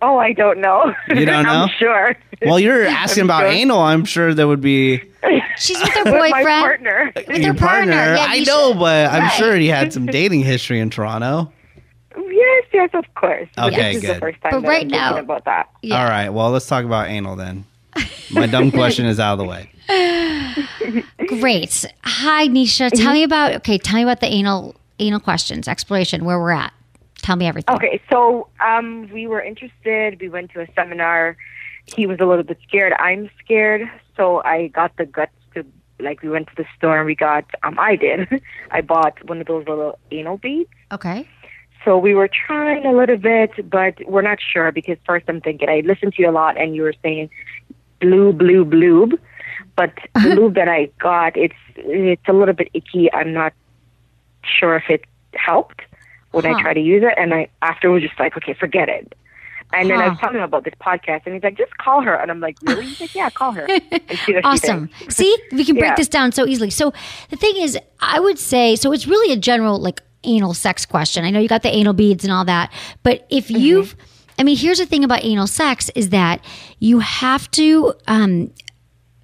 [0.00, 0.94] Oh, I don't know.
[1.08, 1.50] You don't know?
[1.64, 2.16] I'm sure.
[2.42, 3.50] Well, you're asking I'm about sure.
[3.50, 3.80] anal.
[3.80, 5.02] I'm sure there would be
[5.58, 6.30] She's with her With boyfriend.
[6.32, 7.12] my partner.
[7.16, 7.92] With your her partner.
[8.14, 9.32] Yeah, I know, should- but I'm Right.
[9.32, 11.52] sure he had some dating history in Toronto.
[12.16, 13.48] Yes, yes, of course.
[13.58, 14.16] Okay, this is good.
[14.16, 15.68] the first time But that right I'm now- about that.
[15.82, 16.00] Yeah.
[16.00, 16.28] All right.
[16.28, 17.64] Well, let's talk about anal then.
[18.30, 19.70] My dumb question is out of the way.
[21.40, 21.84] Great.
[22.04, 22.90] Hi, Nisha.
[22.90, 23.12] Tell mm-hmm.
[23.12, 23.78] me about okay.
[23.78, 26.24] Tell me about the anal anal questions exploration.
[26.24, 26.72] Where we're at.
[27.28, 27.74] Tell me everything.
[27.74, 30.18] Okay, so um, we were interested.
[30.18, 31.36] We went to a seminar.
[31.84, 32.94] He was a little bit scared.
[32.98, 33.82] I'm scared,
[34.16, 35.66] so I got the guts to
[36.00, 36.22] like.
[36.22, 37.44] We went to the store and we got.
[37.62, 38.42] Um, I did.
[38.70, 40.70] I bought one of those little anal beads.
[40.90, 41.28] Okay.
[41.84, 45.68] So we were trying a little bit, but we're not sure because first I'm thinking
[45.68, 47.28] I listened to you a lot and you were saying
[48.00, 49.18] blue, blue, blue,
[49.76, 53.12] but the lube that I got it's it's a little bit icky.
[53.12, 53.52] I'm not
[54.42, 55.04] sure if it
[55.34, 55.82] helped
[56.32, 56.54] when Huh.
[56.56, 59.14] I try to use it, and I after was just like, okay, forget it.
[59.72, 62.14] And then I was telling him about this podcast, and he's like, just call her,
[62.14, 62.86] and I'm like, really?
[62.86, 63.66] He's like, yeah, call her.
[64.24, 64.88] She Awesome.
[64.88, 65.16] thinks.
[65.16, 65.94] See, we can break Yeah.
[65.94, 66.70] this down so easily.
[66.70, 66.92] So
[67.28, 71.24] the thing is, I would say, so it's really a general like anal sex question.
[71.24, 72.72] I know you got the anal beads and all that,
[73.02, 73.56] but if Mm-hmm.
[73.60, 73.96] you've,
[74.38, 76.42] I mean, here's the thing about anal sex is that
[76.78, 78.50] you have to um,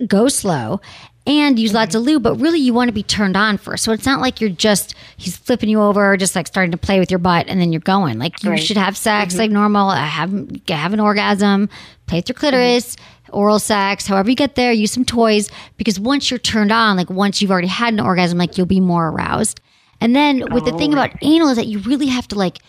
[0.07, 0.81] go slow
[1.27, 1.99] and use lots mm-hmm.
[1.99, 3.85] of lube, but really you want to be turned on first.
[3.85, 6.99] So it's not like you're just he's flipping you over, just like starting to play
[6.99, 8.19] with your butt, and then you're going.
[8.19, 8.63] Like you Right.
[8.63, 9.41] should have sex mm-hmm.
[9.41, 10.33] like normal, uh, have
[10.69, 11.69] have an orgasm,
[12.07, 12.41] play with your mm-hmm.
[12.41, 12.97] clitoris.
[13.31, 17.11] Oral sex, however you get there, use some toys because once you're turned on, like
[17.11, 19.61] once you've already had an orgasm, like you'll be more aroused.
[20.01, 20.93] And then with the thing oh.
[20.93, 22.61] about anal is that you really have to like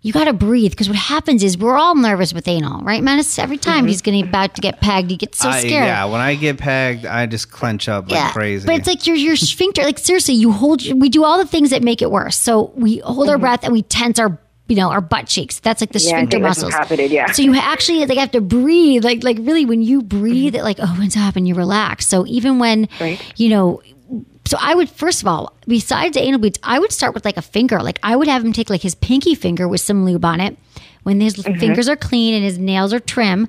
[0.00, 3.38] you got to breathe because what happens is we're all nervous with anal, right, Menace?
[3.38, 5.86] Every time he's getting about to get pegged, he gets so I- scared.
[5.86, 8.66] yeah, when I get pegged, I just clench up like crazy.
[8.66, 9.82] But it's like your your sphincter.
[9.82, 10.82] Like seriously, you hold.
[11.00, 12.38] We do all the things that make it worse.
[12.38, 14.38] So we hold our breath and we tense our.
[14.70, 15.60] You know our butt cheeks.
[15.60, 16.08] That's like the Mm-hmm.
[16.10, 16.74] Yeah, sphincter muscles.
[16.74, 17.32] happening, yeah.
[17.32, 19.02] So you actually like have to breathe.
[19.02, 20.56] Like like really, when you breathe, Mm-hmm.
[20.56, 22.06] it like opens up and you relax.
[22.06, 22.86] So even when
[23.36, 23.80] you know
[24.48, 27.36] so I would first of all, besides the anal beads, I would start with like
[27.36, 27.80] a finger.
[27.82, 30.56] Like I would have him take like his pinky finger with some lube on it.
[31.04, 31.58] When his Mm-hmm.
[31.60, 33.48] fingers are clean and his nails are trim,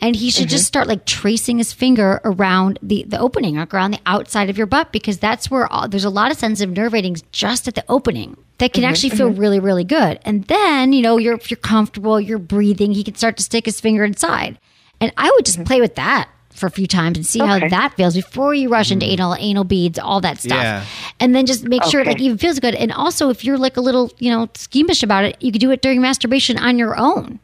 [0.00, 0.50] and he should Mm-hmm.
[0.50, 4.56] just start like tracing his finger around the the opening, like around the outside of
[4.58, 7.74] your butt, because that's where all, there's a lot of sensitive nerve endings just at
[7.74, 8.36] the opening.
[8.58, 10.20] that can actually feel really, really good.
[10.24, 13.64] And then, you know, you're if you're comfortable, you're breathing, he can start to stick
[13.64, 14.58] his finger inside.
[15.00, 16.28] And I would just play with that
[16.60, 17.48] for a few times and see Okay.
[17.48, 19.14] how that feels before you rush into mm-hmm.
[19.14, 20.62] anal anal beads, all that stuff.
[20.62, 20.84] Yeah.
[21.18, 22.74] And then just make sure it like even feels good.
[22.74, 25.70] And also if you're like a little, you know, schemish about it, you could do
[25.70, 27.40] it during masturbation on your own.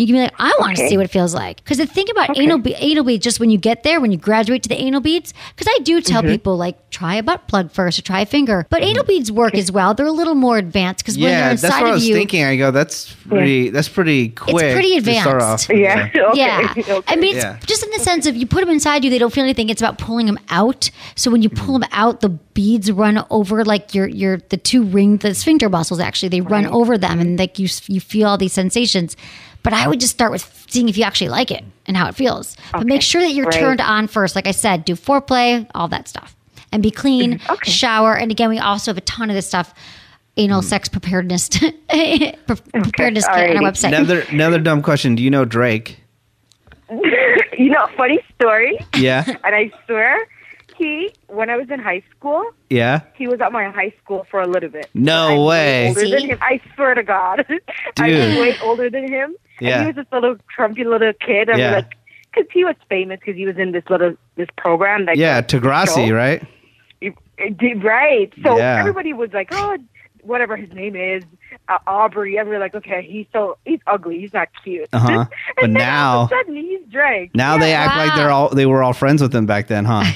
[0.00, 0.88] You can be like, I want to Okay.
[0.90, 1.62] see what it feels like.
[1.62, 4.16] Because the thing about anal be- anal beads, just when you get there, when you
[4.18, 6.30] graduate to the anal beads, because I do tell Mm-hmm.
[6.32, 9.54] people like try a butt plug first or try a finger, but anal beads work
[9.54, 9.92] as well.
[9.94, 12.08] They're a little more advanced because when they're Yeah, inside that's what I of was
[12.08, 12.44] you, thinking.
[12.44, 13.68] I go, that's pretty.
[13.70, 14.54] That's pretty quick.
[14.56, 15.70] It's pretty to start advanced.
[15.70, 15.76] off.
[15.76, 16.08] Yeah.
[16.30, 16.30] okay.
[16.34, 17.00] yeah.
[17.08, 17.58] I mean, it's Yeah.
[17.66, 19.68] just in the sense of you put them inside you, they don't feel anything.
[19.68, 20.90] It's about pulling them out.
[21.14, 24.82] So when you pull them out, the beads run over like your your the two
[24.82, 26.00] ring the sphincter muscles.
[26.00, 29.14] Actually, they run over them, and like you you feel all these sensations.
[29.62, 32.14] But I would just start with seeing if you actually like it and how it
[32.14, 32.56] feels.
[32.72, 33.60] But make sure that you're Right.
[33.60, 34.34] turned on first.
[34.34, 36.34] Like I said, do foreplay, all that stuff,
[36.72, 37.38] and be clean.
[37.38, 37.52] Mm-hmm.
[37.52, 37.70] Okay.
[37.70, 39.74] Shower, and again, we also have a ton of this stuff.
[40.36, 40.64] Anal mm.
[40.64, 41.48] sex preparedness,
[41.88, 43.88] pre- preparedness kit on our website.
[43.88, 45.14] Another another dumb question.
[45.16, 45.98] Do you know Drake?
[46.90, 48.78] you know, funny story.
[48.96, 49.24] Yeah.
[49.44, 50.26] And I swear,
[50.80, 53.00] he when I was in high school, Yeah.
[53.14, 54.88] he was at my high school for a little bit.
[54.94, 55.88] No I'm way.
[55.88, 56.26] older than See?
[56.28, 56.38] him.
[56.40, 57.46] I swear to God,
[57.98, 58.10] I'm
[58.40, 59.36] way older than him.
[59.60, 59.74] Yeah.
[59.74, 61.50] And he was this little trumpy little kid.
[61.50, 61.70] I'm Yeah.
[61.76, 61.90] like,
[62.32, 65.06] because he was famous because he was in this little this program.
[65.06, 65.42] That Yeah.
[65.42, 66.14] Degrassi, show.
[66.14, 66.42] right?
[67.00, 68.32] It- it did- right.
[68.42, 68.78] So Yeah.
[68.80, 69.76] everybody was like, oh,
[70.22, 71.24] whatever his name is,
[71.68, 72.36] uh, Aubrey.
[72.36, 74.18] And we were like, okay, he's so he's ugly.
[74.20, 74.88] He's not cute.
[74.92, 75.08] Uh-huh.
[75.20, 77.30] and But then now- all of a sudden he's Drake.
[77.34, 80.04] Now they act like they're all they were all friends with him back then, huh?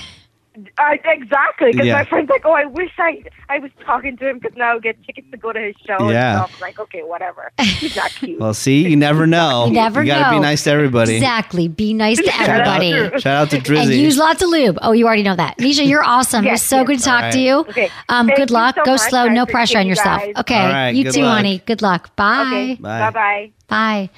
[0.56, 1.94] Uh, exactly, because Yeah.
[1.94, 4.78] my friend's like, "Oh, I wish I I was talking to him because now I
[4.78, 6.42] get tickets to go to his show." Yeah.
[6.42, 6.52] and stuff.
[6.54, 7.50] I'm like, okay, whatever.
[7.60, 8.38] He's not cute.
[8.38, 9.66] Well, see, you never know.
[9.66, 11.16] You never gotta be nice to everybody.
[11.16, 11.66] Exactly.
[11.66, 13.10] Be nice to Shout out everybody.
[13.10, 13.98] to- Shout out to and Drizzy.
[13.98, 14.78] use lots of lube.
[14.82, 15.58] Oh, you already know that.
[15.58, 16.46] Nisha, you're awesome.
[16.46, 16.86] it was so yes.
[16.86, 17.54] good to talk All to you.
[17.60, 17.90] Okay.
[18.08, 18.76] Um, Thank good you luck.
[18.76, 19.00] so Go much.
[19.00, 19.24] slow.
[19.24, 20.20] I No pressure on yourself.
[20.22, 20.34] guys.
[20.38, 20.54] Okay.
[20.56, 21.36] All right, you too, luck.
[21.36, 21.62] honey.
[21.66, 22.14] Good luck.
[22.14, 22.42] Bye.
[22.46, 22.74] Okay.
[22.76, 22.98] Bye.
[23.00, 23.50] Bye bye.
[23.66, 24.10] Bye.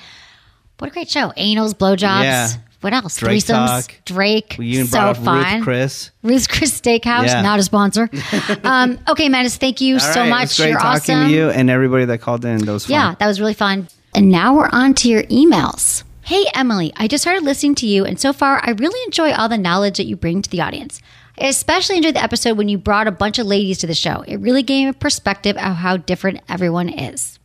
[0.78, 1.32] What a great show.
[1.38, 2.24] Anals, blowjobs.
[2.24, 2.48] Yeah.
[2.82, 3.16] What else?
[3.16, 3.86] Drake Threesomes.
[3.86, 3.94] talk.
[4.04, 4.56] Drake.
[4.58, 5.54] We even so fun.
[5.56, 6.10] Ruth Chris.
[6.22, 7.42] Ruth's Chris Steakhouse, Yeah.
[7.42, 8.08] not a sponsor.
[8.64, 10.40] um, okay, Menace, thank you All so right, much.
[10.40, 11.28] It was great You're talking awesome.
[11.28, 12.64] to you and everybody that called in.
[12.64, 12.78] Fun.
[12.88, 13.88] Yeah, that was really fun.
[14.14, 16.02] And now we're on to your emails.
[16.22, 19.48] Hey, Emily, I just started listening to you, and so far I really enjoy all
[19.48, 21.00] the knowledge that you bring to the audience.
[21.40, 24.24] I especially enjoyed the episode when you brought a bunch of ladies to the show.
[24.26, 27.38] It really gave me a perspective of how different everyone is.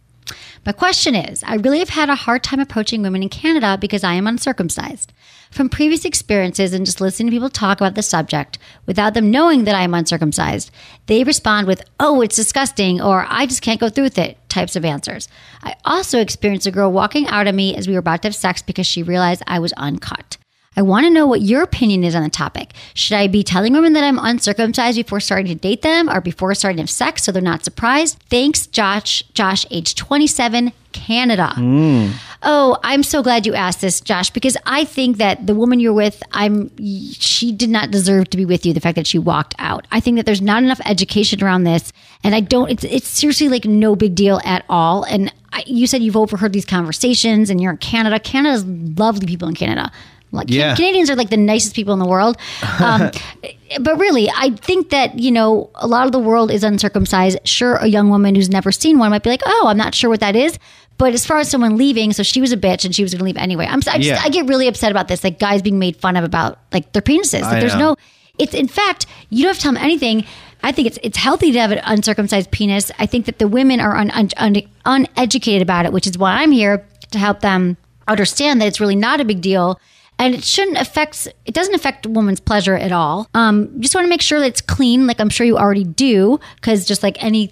[0.64, 4.04] My question is I really have had a hard time approaching women in Canada because
[4.04, 5.12] I am uncircumcised.
[5.50, 9.64] From previous experiences and just listening to people talk about the subject without them knowing
[9.64, 10.70] that I am uncircumcised,
[11.08, 14.76] they respond with, oh, it's disgusting, or I just can't go through with it types
[14.76, 15.28] of answers.
[15.64, 18.36] I also experienced a girl walking out at me as we were about to have
[18.36, 20.38] sex because she realized I was uncut.
[20.78, 22.72] I want to know what your opinion is on the topic.
[22.94, 26.56] Should I be telling women that I'm uncircumcised before starting to date them or before
[26.56, 28.18] starting to have sex so they're not surprised?
[28.30, 29.22] Thanks, Josh.
[29.34, 31.52] Josh, age 27, Canada.
[31.58, 32.14] Mm.
[32.44, 35.92] Oh, I'm so glad you asked this, Josh, because I think that the woman you're
[35.94, 38.74] with, I'm she did not deserve to be with you.
[38.74, 39.86] The fact that she walked out.
[39.92, 41.92] I think that there's not enough education around this,
[42.24, 42.72] and I don't.
[42.72, 45.04] It's it's seriously like no big deal at all.
[45.04, 48.20] And I, you said you've overheard these conversations, and you're in Canada.
[48.20, 49.92] Canada's lovely people in Canada.
[50.32, 50.76] Like Yeah.
[50.76, 52.38] Canadians are like the nicest people in the world.
[52.80, 53.12] Um,
[53.82, 57.40] but really, I think that, you know, a lot of the world is uncircumcised.
[57.46, 60.10] Sure, a young woman who's never seen one might be like, oh, I'm not sure
[60.10, 60.58] what that is.
[60.98, 63.20] But as far as someone leaving, so she was a bitch and she was going
[63.20, 63.66] to leave anyway.
[63.66, 64.22] I'm, I, just, Yeah.
[64.24, 65.24] I get really upset about this.
[65.24, 67.42] Like guys being made fun of about like their penises.
[67.42, 67.96] Like there's no,
[68.38, 70.26] it's in fact, you don't have to tell them anything.
[70.64, 72.92] I think it's it's healthy to have an uncircumcised penis.
[73.00, 76.34] I think that the women are un, un, un, uneducated about it, which is why
[76.44, 77.78] I'm here to help them
[78.08, 79.80] understand that it's really not a big deal
[80.22, 84.06] and it shouldn't affect it doesn't affect a woman's pleasure at all um just want
[84.06, 87.22] to make sure that it's clean like i'm sure you already do because just like
[87.24, 87.52] any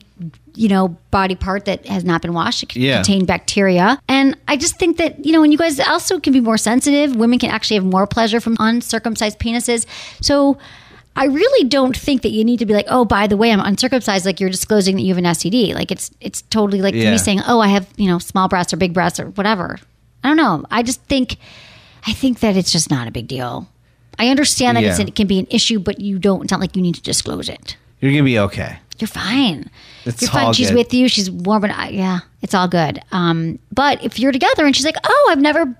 [0.55, 2.95] you know body part that has not been washed it can Yeah.
[2.97, 6.41] contain bacteria and i just think that you know when you guys also can be
[6.41, 9.85] more sensitive women can actually have more pleasure from uncircumcised penises
[10.21, 10.57] so
[11.15, 13.59] I really don't think that you need to be like, oh, by the way, I'm
[13.59, 14.25] uncircumcised.
[14.25, 15.73] Like you're disclosing that you have an STD.
[15.73, 17.11] Like it's it's totally like Yeah.
[17.11, 19.79] me saying, oh, I have you know small breasts or big breasts or whatever.
[20.23, 20.63] I don't know.
[20.71, 21.35] I just think
[22.07, 23.67] I think that it's just not a big deal.
[24.17, 25.05] I understand that it's, Yeah.
[25.07, 26.43] it can be an issue, but you don't.
[26.43, 27.77] It's not like you need to disclose it.
[28.01, 28.77] You're gonna be okay.
[28.97, 29.69] You're fine.
[30.05, 30.45] It's You're fine.
[30.47, 30.77] all She's good.
[30.77, 31.07] with you.
[31.07, 32.99] She's warm, but I, yeah, it's all good.
[33.13, 35.73] Um, but if you're together and she's like, "Oh, I've never,"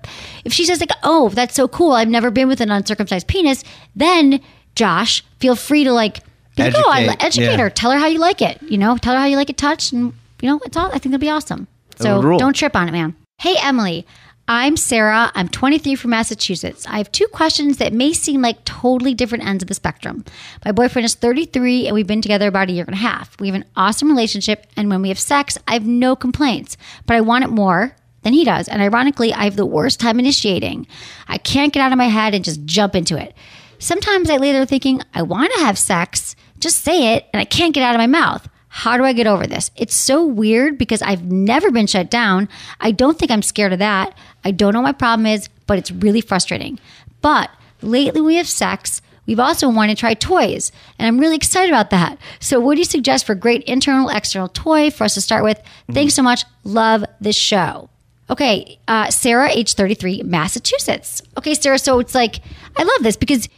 [0.44, 1.92] if she says like, "Oh, that's so cool.
[1.92, 3.62] I've never been with an uncircumcised penis,"
[3.94, 4.40] then
[4.74, 6.20] Josh, feel free to like,
[6.56, 7.56] be like, "Oh, I Educate, educate yeah.
[7.58, 7.70] her.
[7.70, 8.62] Tell her how you like it.
[8.62, 10.86] You know, tell her how you like it touched, and you know, it's all.
[10.86, 11.66] I think it'll be awesome.
[11.96, 12.38] So would rule.
[12.38, 13.14] don't trip on it, man.
[13.38, 14.06] Hey, Emily.
[14.52, 15.30] I'm Sarah.
[15.36, 16.84] I'm 23 from Massachusetts.
[16.88, 20.24] I have two questions that may seem like totally different ends of the spectrum.
[20.64, 23.38] My boyfriend is 33 and we've been together about a year and a half.
[23.38, 26.76] We have an awesome relationship, and when we have sex, I have no complaints,
[27.06, 28.66] but I want it more than he does.
[28.66, 30.88] And ironically, I have the worst time initiating.
[31.28, 33.36] I can't get out of my head and just jump into it.
[33.78, 37.44] Sometimes I lay there thinking, I want to have sex, just say it, and I
[37.44, 38.48] can't get out of my mouth.
[38.72, 39.72] How do I get over this?
[39.74, 42.48] It's so weird because I've never been shut down.
[42.80, 44.16] I don't think I'm scared of that.
[44.44, 46.78] I don't know what my problem is, but it's really frustrating.
[47.20, 47.50] But
[47.82, 49.02] lately we have sex.
[49.26, 52.16] We've also wanted to try toys, and I'm really excited about that.
[52.38, 55.60] So, what do you suggest for great internal, external toy for us to start with?
[55.92, 56.44] Thanks so much.
[56.64, 57.90] Love this show.
[58.30, 61.22] Okay, uh, Sarah, age 33, Massachusetts.
[61.36, 62.40] Okay, Sarah, so it's like,
[62.76, 63.48] I love this because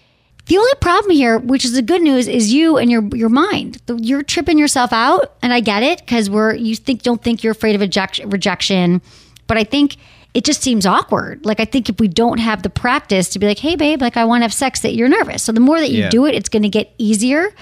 [0.46, 3.80] the only problem here, which is the good news, is you and your your mind.
[3.88, 7.52] You're tripping yourself out, and I get it because we're you think don't think you're
[7.52, 9.00] afraid of eject- rejection,
[9.46, 9.96] but I think
[10.34, 11.44] it just seems awkward.
[11.44, 14.16] Like I think if we don't have the practice to be like, hey babe, like
[14.16, 15.42] I want to have sex, that you're nervous.
[15.42, 16.08] So the more that you Yeah.
[16.08, 17.54] do it, it's going to get easier.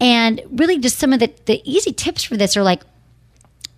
[0.00, 2.82] And really, just some of the the easy tips for this are like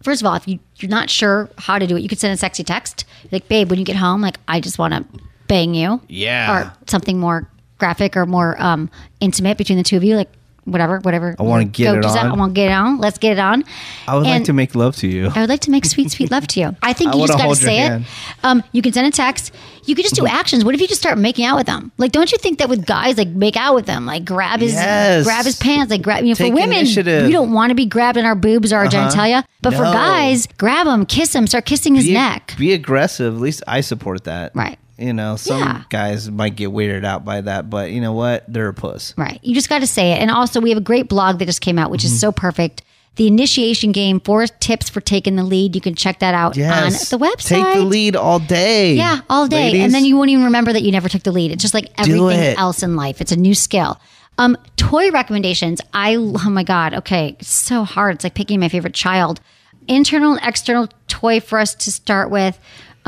[0.03, 2.32] first of all, if you, you're not sure how to do it, you could send
[2.32, 3.05] a sexy text.
[3.30, 5.05] Like, babe, when you get home, like, I just want to
[5.46, 6.01] bang you.
[6.09, 6.51] Yeah.
[6.51, 7.46] Or something more
[7.81, 10.14] graphic or more um, intimate between the two of you.
[10.16, 10.28] Like,
[10.64, 11.35] whatever, whatever.
[11.39, 12.16] I wanna your get it on.
[12.31, 12.99] I want to get it on.
[12.99, 13.64] Let's get it on.
[14.07, 15.31] I would And like to make love to you.
[15.35, 16.76] I would like to make sweet, sweet love to you.
[16.83, 18.03] I think I you just got to say it.
[18.45, 19.53] Um, you can send a text.
[19.87, 20.64] You could just do actions.
[20.64, 21.91] What if you just start making out with them?
[21.97, 24.74] Like, don't you think that with guys, like, make out with them, like, grab his,
[24.74, 25.24] Yes.
[25.24, 26.22] grab his pants, like, grab.
[26.22, 27.26] You know, Take for women, initiative.
[27.26, 29.09] we don't want to be grabbed in our boobs or our Uh-huh.
[29.09, 29.43] genitalia.
[29.62, 32.55] But for guys, grab him, kiss him, start kissing his be, neck.
[32.59, 33.35] Be aggressive.
[33.35, 34.53] At least I support that.
[34.55, 34.78] Right.
[35.01, 35.82] You know, some Yeah.
[35.88, 38.44] guys might get weirded out by that, but you know what?
[38.46, 39.14] They're a puss.
[39.16, 39.40] Right.
[39.42, 40.18] You just got to say it.
[40.20, 42.14] And also, we have a great blog that just came out, which Mm-hmm.
[42.14, 42.82] is so perfect.
[43.16, 45.74] The initiation game, four tips for taking the lead.
[45.74, 47.12] You can check that out Yes.
[47.12, 47.62] on the website.
[47.64, 48.94] Take the lead all day.
[48.94, 49.64] Yeah, all day.
[49.66, 49.84] Ladies.
[49.84, 51.51] And then you won't even remember that you never took the lead.
[51.51, 53.20] It's just like everything else in life.
[53.20, 53.98] It's a new skill.
[54.38, 55.80] Um, toy recommendations.
[55.92, 56.94] I oh my god.
[56.94, 58.14] Okay, it's so hard.
[58.14, 59.40] It's like picking my favorite child.
[59.88, 62.59] Internal and external toy for us to start with.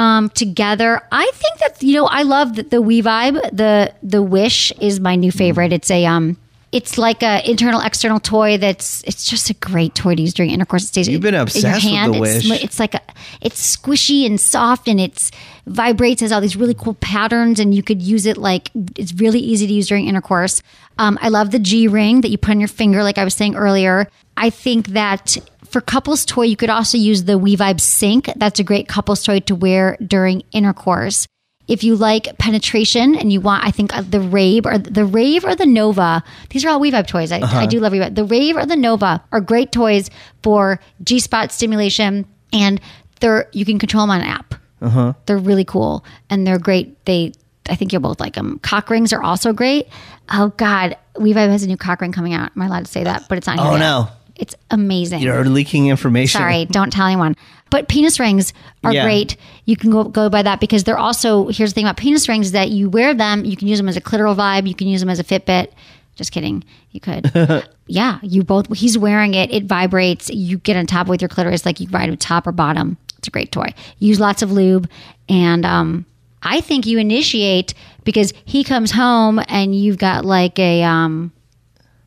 [0.03, 3.41] Um, together, I think that you know I love the, the We-Vibe.
[3.57, 5.73] The the Wish is my new favorite.
[5.73, 6.37] It's a um,
[6.73, 8.59] it's like a internal external toy.
[8.59, 10.85] That's it's just a great toy to use during intercourse.
[10.85, 12.47] It stays You've been in your obsessed with the It's Wish.
[12.47, 13.01] sm- it's like a,
[13.43, 15.31] it's squishy and soft and it's
[15.67, 19.39] vibrates has all these really cool patterns and you could use it like it's really
[19.39, 20.61] easy to use during intercourse
[20.99, 23.33] um, i love the g ring that you put on your finger like i was
[23.33, 25.37] saying earlier i think that
[25.73, 29.41] for couples toy you could also use the We-Vibe sync that's a great couples toy
[29.41, 31.27] to wear during intercourse
[31.69, 35.45] if you like penetration and you want, I think uh, the Rave or the Rave
[35.45, 37.31] or the Nova, these are all We-Vibe toys.
[37.31, 38.15] I, I do love We-Vibe.
[38.15, 40.11] The Rave or the Nova are great toys
[40.43, 42.81] for G spot stimulation, and
[43.21, 44.55] they're you can control them on an app.
[44.83, 45.13] Uh-huh.
[45.27, 47.05] They're really cool and they're great.
[47.07, 47.33] They,
[47.69, 48.59] I think you'll both like them.
[48.59, 49.87] Cock rings are also great.
[50.33, 52.51] Oh God, We-Vibe has a new cock ring coming out.
[52.55, 53.29] Am I allowed to say that?
[53.29, 53.61] But it's on.
[53.61, 53.79] Oh, yet.
[53.79, 54.09] no.
[54.43, 55.21] It's amazing.
[55.21, 56.39] You're leaking information.
[56.41, 57.37] Sorry, don't tell anyone.
[57.71, 59.05] But penis rings are Yeah.
[59.05, 59.37] great.
[59.67, 62.47] You can go go by that because they're also here's the thing about penis rings
[62.47, 64.89] is that you wear them, you can use them as a clitoral vibe, you can
[64.89, 65.69] use them as a Fitbit.
[66.17, 66.65] Just kidding.
[66.91, 67.31] You could.
[67.87, 71.65] yeah, you both he's wearing it, it vibrates, you get on top with your clitoris
[71.65, 72.97] like you ride with top or bottom.
[73.19, 73.73] It's a great toy.
[74.01, 74.91] Use lots of lube
[75.29, 76.05] and um
[76.43, 81.31] I think you initiate because he comes home and you've got like a um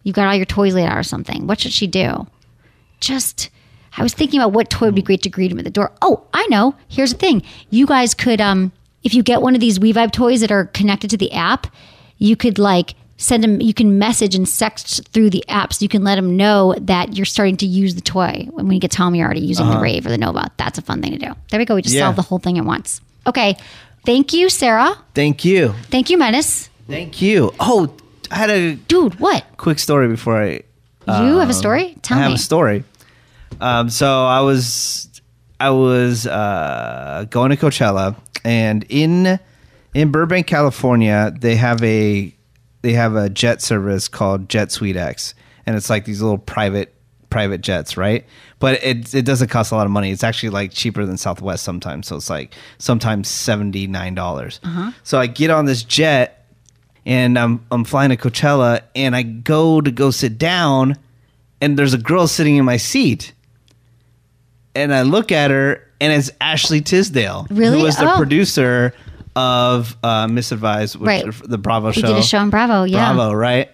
[0.06, 1.46] you've got all your toys laid out or something.
[1.48, 2.26] What should she do?
[3.02, 3.50] just
[3.98, 5.92] I was thinking about what toy would be great to greet him at the door.
[6.02, 6.76] Oh, I know.
[6.88, 7.44] Here's the thing.
[7.70, 8.72] You guys could um
[9.04, 11.68] if you get one of these We-Vibe toys that are connected to the app,
[12.18, 15.90] you could like send him you can message and text through the app so you
[15.90, 19.14] can let him know that you're starting to use the toy when he gets home
[19.16, 20.50] you're already using the Rave or the Nova.
[20.58, 21.34] That's a fun thing to do.
[21.50, 21.76] There we go.
[21.76, 22.02] We just Yeah.
[22.04, 23.02] solved the whole thing at once.
[23.28, 23.58] Okay.
[24.06, 24.98] Thank you, Sarah.
[25.14, 25.74] Thank you.
[25.90, 26.70] Thank you, Menace.
[26.88, 27.54] Thank you.
[27.60, 27.92] Oh,
[28.36, 29.46] I had a Dude, what?
[29.58, 30.62] quick story before I
[31.08, 31.96] you have a story?
[32.02, 32.36] Tell Um, I have me.
[32.36, 32.84] a story.
[33.62, 35.22] Um, so I was
[35.60, 39.40] I was uh, going to Coachella, and in
[39.94, 42.36] in Burbank, California, they have a
[42.82, 45.34] they have a jet service called JetSuiteX,
[45.66, 46.94] and it's like these little private
[47.30, 48.26] private jets, right?
[48.60, 50.12] But it it doesn't cost a lot of money.
[50.12, 52.08] It's actually like cheaper than Southwest sometimes.
[52.08, 54.60] So it's like sometimes seventy nine dollars.
[55.04, 56.35] So I get on this jet
[57.06, 60.96] and I'm I'm flying to Coachella and I go to go sit down
[61.62, 63.34] and there's a girl sitting in my seat.
[64.74, 67.78] And I look at her and it's Ashley Tisdale, Really?
[67.80, 68.18] who was the Oh.
[68.18, 68.94] producer
[69.36, 71.26] of uh, Misadvised, which Right.
[71.44, 72.02] the Bravo show.
[72.02, 73.14] did a show on Bravo, yeah.
[73.14, 73.70] Bravo, right?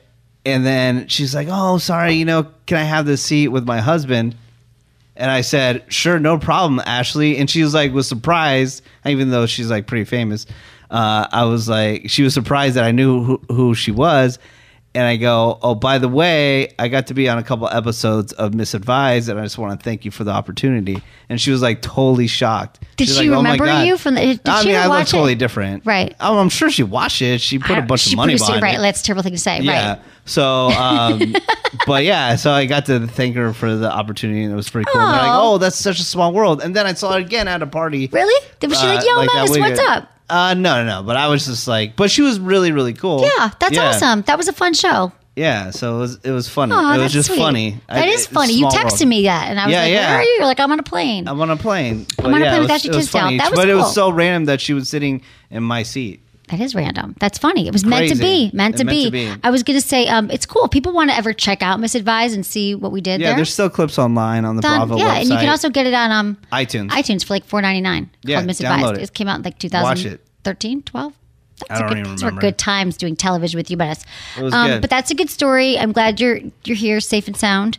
[0.45, 3.79] And then she's like, "Oh, sorry, you know, can I have this seat with my
[3.79, 4.35] husband?"
[5.15, 7.37] And I said, sure, no problem, Ashley.
[7.37, 10.47] And she was like, was surprised, even though she's like pretty famous.
[10.91, 14.37] Uh, I was like, she was surprised that I knew who, who she was.
[14.93, 18.33] And I go, oh, by the way, I got to be on a couple episodes
[18.33, 21.01] of Misadvised, and I just want to thank you for the opportunity.
[21.29, 22.81] And she was like totally shocked.
[22.97, 24.21] Did She's she like, "Oh my remember God." you from the?
[24.21, 25.07] Did I she mean, I look it?
[25.07, 26.13] totally different, Right.
[26.19, 27.39] Oh, I'm sure she watched it.
[27.39, 28.75] She put a bunch of money produced it, right?
[28.75, 28.81] it.
[28.81, 29.61] That's a terrible thing to say.
[29.61, 29.93] Yeah.
[29.93, 30.01] Right.
[30.25, 31.37] So, um,
[31.87, 34.91] but yeah, so I got to thank her for the opportunity, and it was pretty
[34.91, 34.99] cool.
[35.01, 37.61] And like, "Oh, that's such a small world." And then I saw her again at
[37.61, 38.09] a party.
[38.11, 38.45] Really?
[38.61, 41.03] Was she like, "Yo, that Menace, what's up?" Uh, no, no, no.
[41.03, 43.21] But I was just like, but she was really, really cool.
[43.37, 43.89] Yeah, that's Yeah.
[43.89, 44.21] awesome.
[44.23, 45.11] That was a fun show.
[45.35, 46.73] Yeah, so it was it was funny.
[46.73, 47.37] It that's was just sweet.
[47.39, 47.79] funny.
[47.87, 48.53] That I- is it's funny.
[48.53, 49.09] You small texted world.
[49.09, 50.09] me that, and I was Yeah, like, yeah.
[50.09, 52.05] "Where are you?" You're like, "I'm on a plane." I'm on a plane.
[52.17, 53.37] But on a plane it with Ashley Tisdale.
[53.37, 56.21] That was but it was so random that she was sitting in my seat.
[56.51, 57.15] That is random.
[57.19, 57.65] That's funny.
[57.65, 58.51] It was meant to be.
[58.53, 59.05] Meant to, meant be.
[59.05, 59.33] to be.
[59.41, 60.67] I was going to say, um, it's cool.
[60.67, 63.37] People want to ever check out Misadvised and see what we did Yeah, there.
[63.37, 65.21] there's still clips online on the on- Bravo yeah, website.
[65.21, 66.89] and you can also get it on um, iTunes.
[66.89, 68.09] iTunes for like four ninety nine.
[68.23, 68.81] Yeah, called Misadvised.
[68.81, 69.13] download it.
[69.13, 70.19] came out in like Watch it.
[70.43, 71.13] 2013, 12.
[71.69, 74.05] I don't good, even those were good times doing television with you, but us.
[74.37, 74.81] It was um, good.
[74.81, 75.77] But that's a good story.
[75.77, 77.77] I'm glad you're you're here, safe and sound.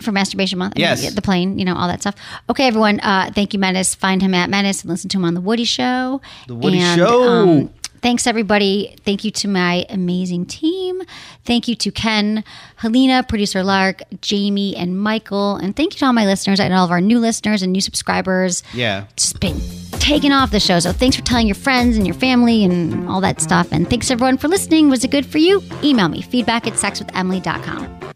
[0.00, 1.14] For masturbation month, Yes.
[1.14, 2.14] the plane, you know, all that stuff.
[2.50, 3.00] Okay, everyone.
[3.00, 3.94] Uh, thank you, Menace.
[3.94, 6.20] Find him at Menace and listen to him on the Woody Show.
[6.48, 7.22] The Woody And, Show.
[7.28, 7.70] um,
[8.02, 8.94] thanks, everybody.
[9.06, 11.00] Thank you to my amazing team.
[11.46, 12.44] Thank you to Ken,
[12.76, 15.56] Helena, producer Lark, Jamie, and Michael.
[15.56, 17.80] And thank you to all my listeners and all of our new listeners and new
[17.80, 19.04] subscribers Yeah.
[19.16, 19.58] just been
[19.92, 20.78] taking off the show.
[20.78, 23.68] So thanks for telling your friends and your family and all that stuff.
[23.72, 24.90] And thanks everyone for listening.
[24.90, 25.62] Was it good for you?
[25.82, 28.12] Email me feedback at sexwithemily.com.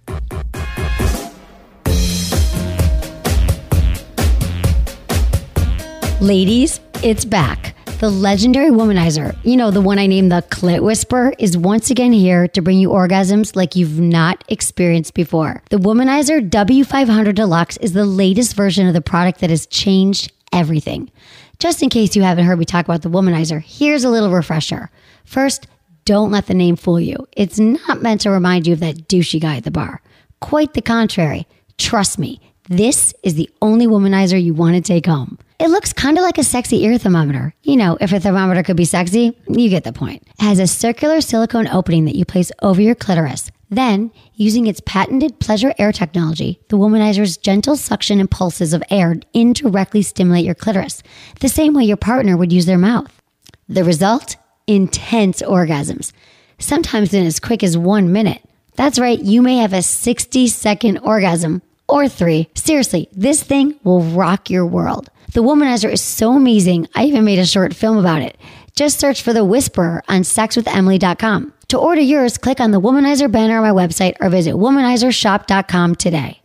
[6.21, 7.75] Ladies, it's back.
[7.99, 12.13] The legendary womanizer, you know, the one I named the Clit Whisperer, is once again
[12.13, 15.63] here to bring you orgasms like you've not experienced before.
[15.71, 21.11] The Womanizer W500 Deluxe is the latest version of the product that has changed everything.
[21.59, 24.91] Just in case you haven't heard me talk about the Womanizer, here's a little refresher.
[25.25, 25.69] First,
[26.05, 27.17] don't let the name fool you.
[27.35, 30.03] It's not meant to remind you of that douchey guy at the bar.
[30.41, 31.47] Quite the contrary.
[31.79, 35.39] Trust me, this is the only womanizer you want to take home.
[35.61, 37.53] It looks kind of like a sexy ear thermometer.
[37.63, 40.23] You know, if a thermometer could be sexy, you get the point.
[40.39, 43.51] It has a circular silicone opening that you place over your clitoris.
[43.69, 50.01] Then, using its patented pleasure air technology, the womanizer's gentle suction impulses of air indirectly
[50.01, 51.03] stimulate your clitoris,
[51.41, 53.21] the same way your partner would use their mouth.
[53.69, 54.37] The result?
[54.67, 56.13] Intense orgasms.
[56.59, 58.41] Sometimes in as quick as one minute.
[58.77, 62.49] That's right, you may have a 60 second orgasm or three.
[62.55, 65.11] Seriously, this thing will rock your world.
[65.33, 68.37] The Womanizer is so amazing, I even made a short film about it.
[68.75, 71.53] Just search for The Whisperer on sexwithemily.com.
[71.69, 76.40] To order yours, click on the Womanizer banner on my website or visit womanizershop.com today.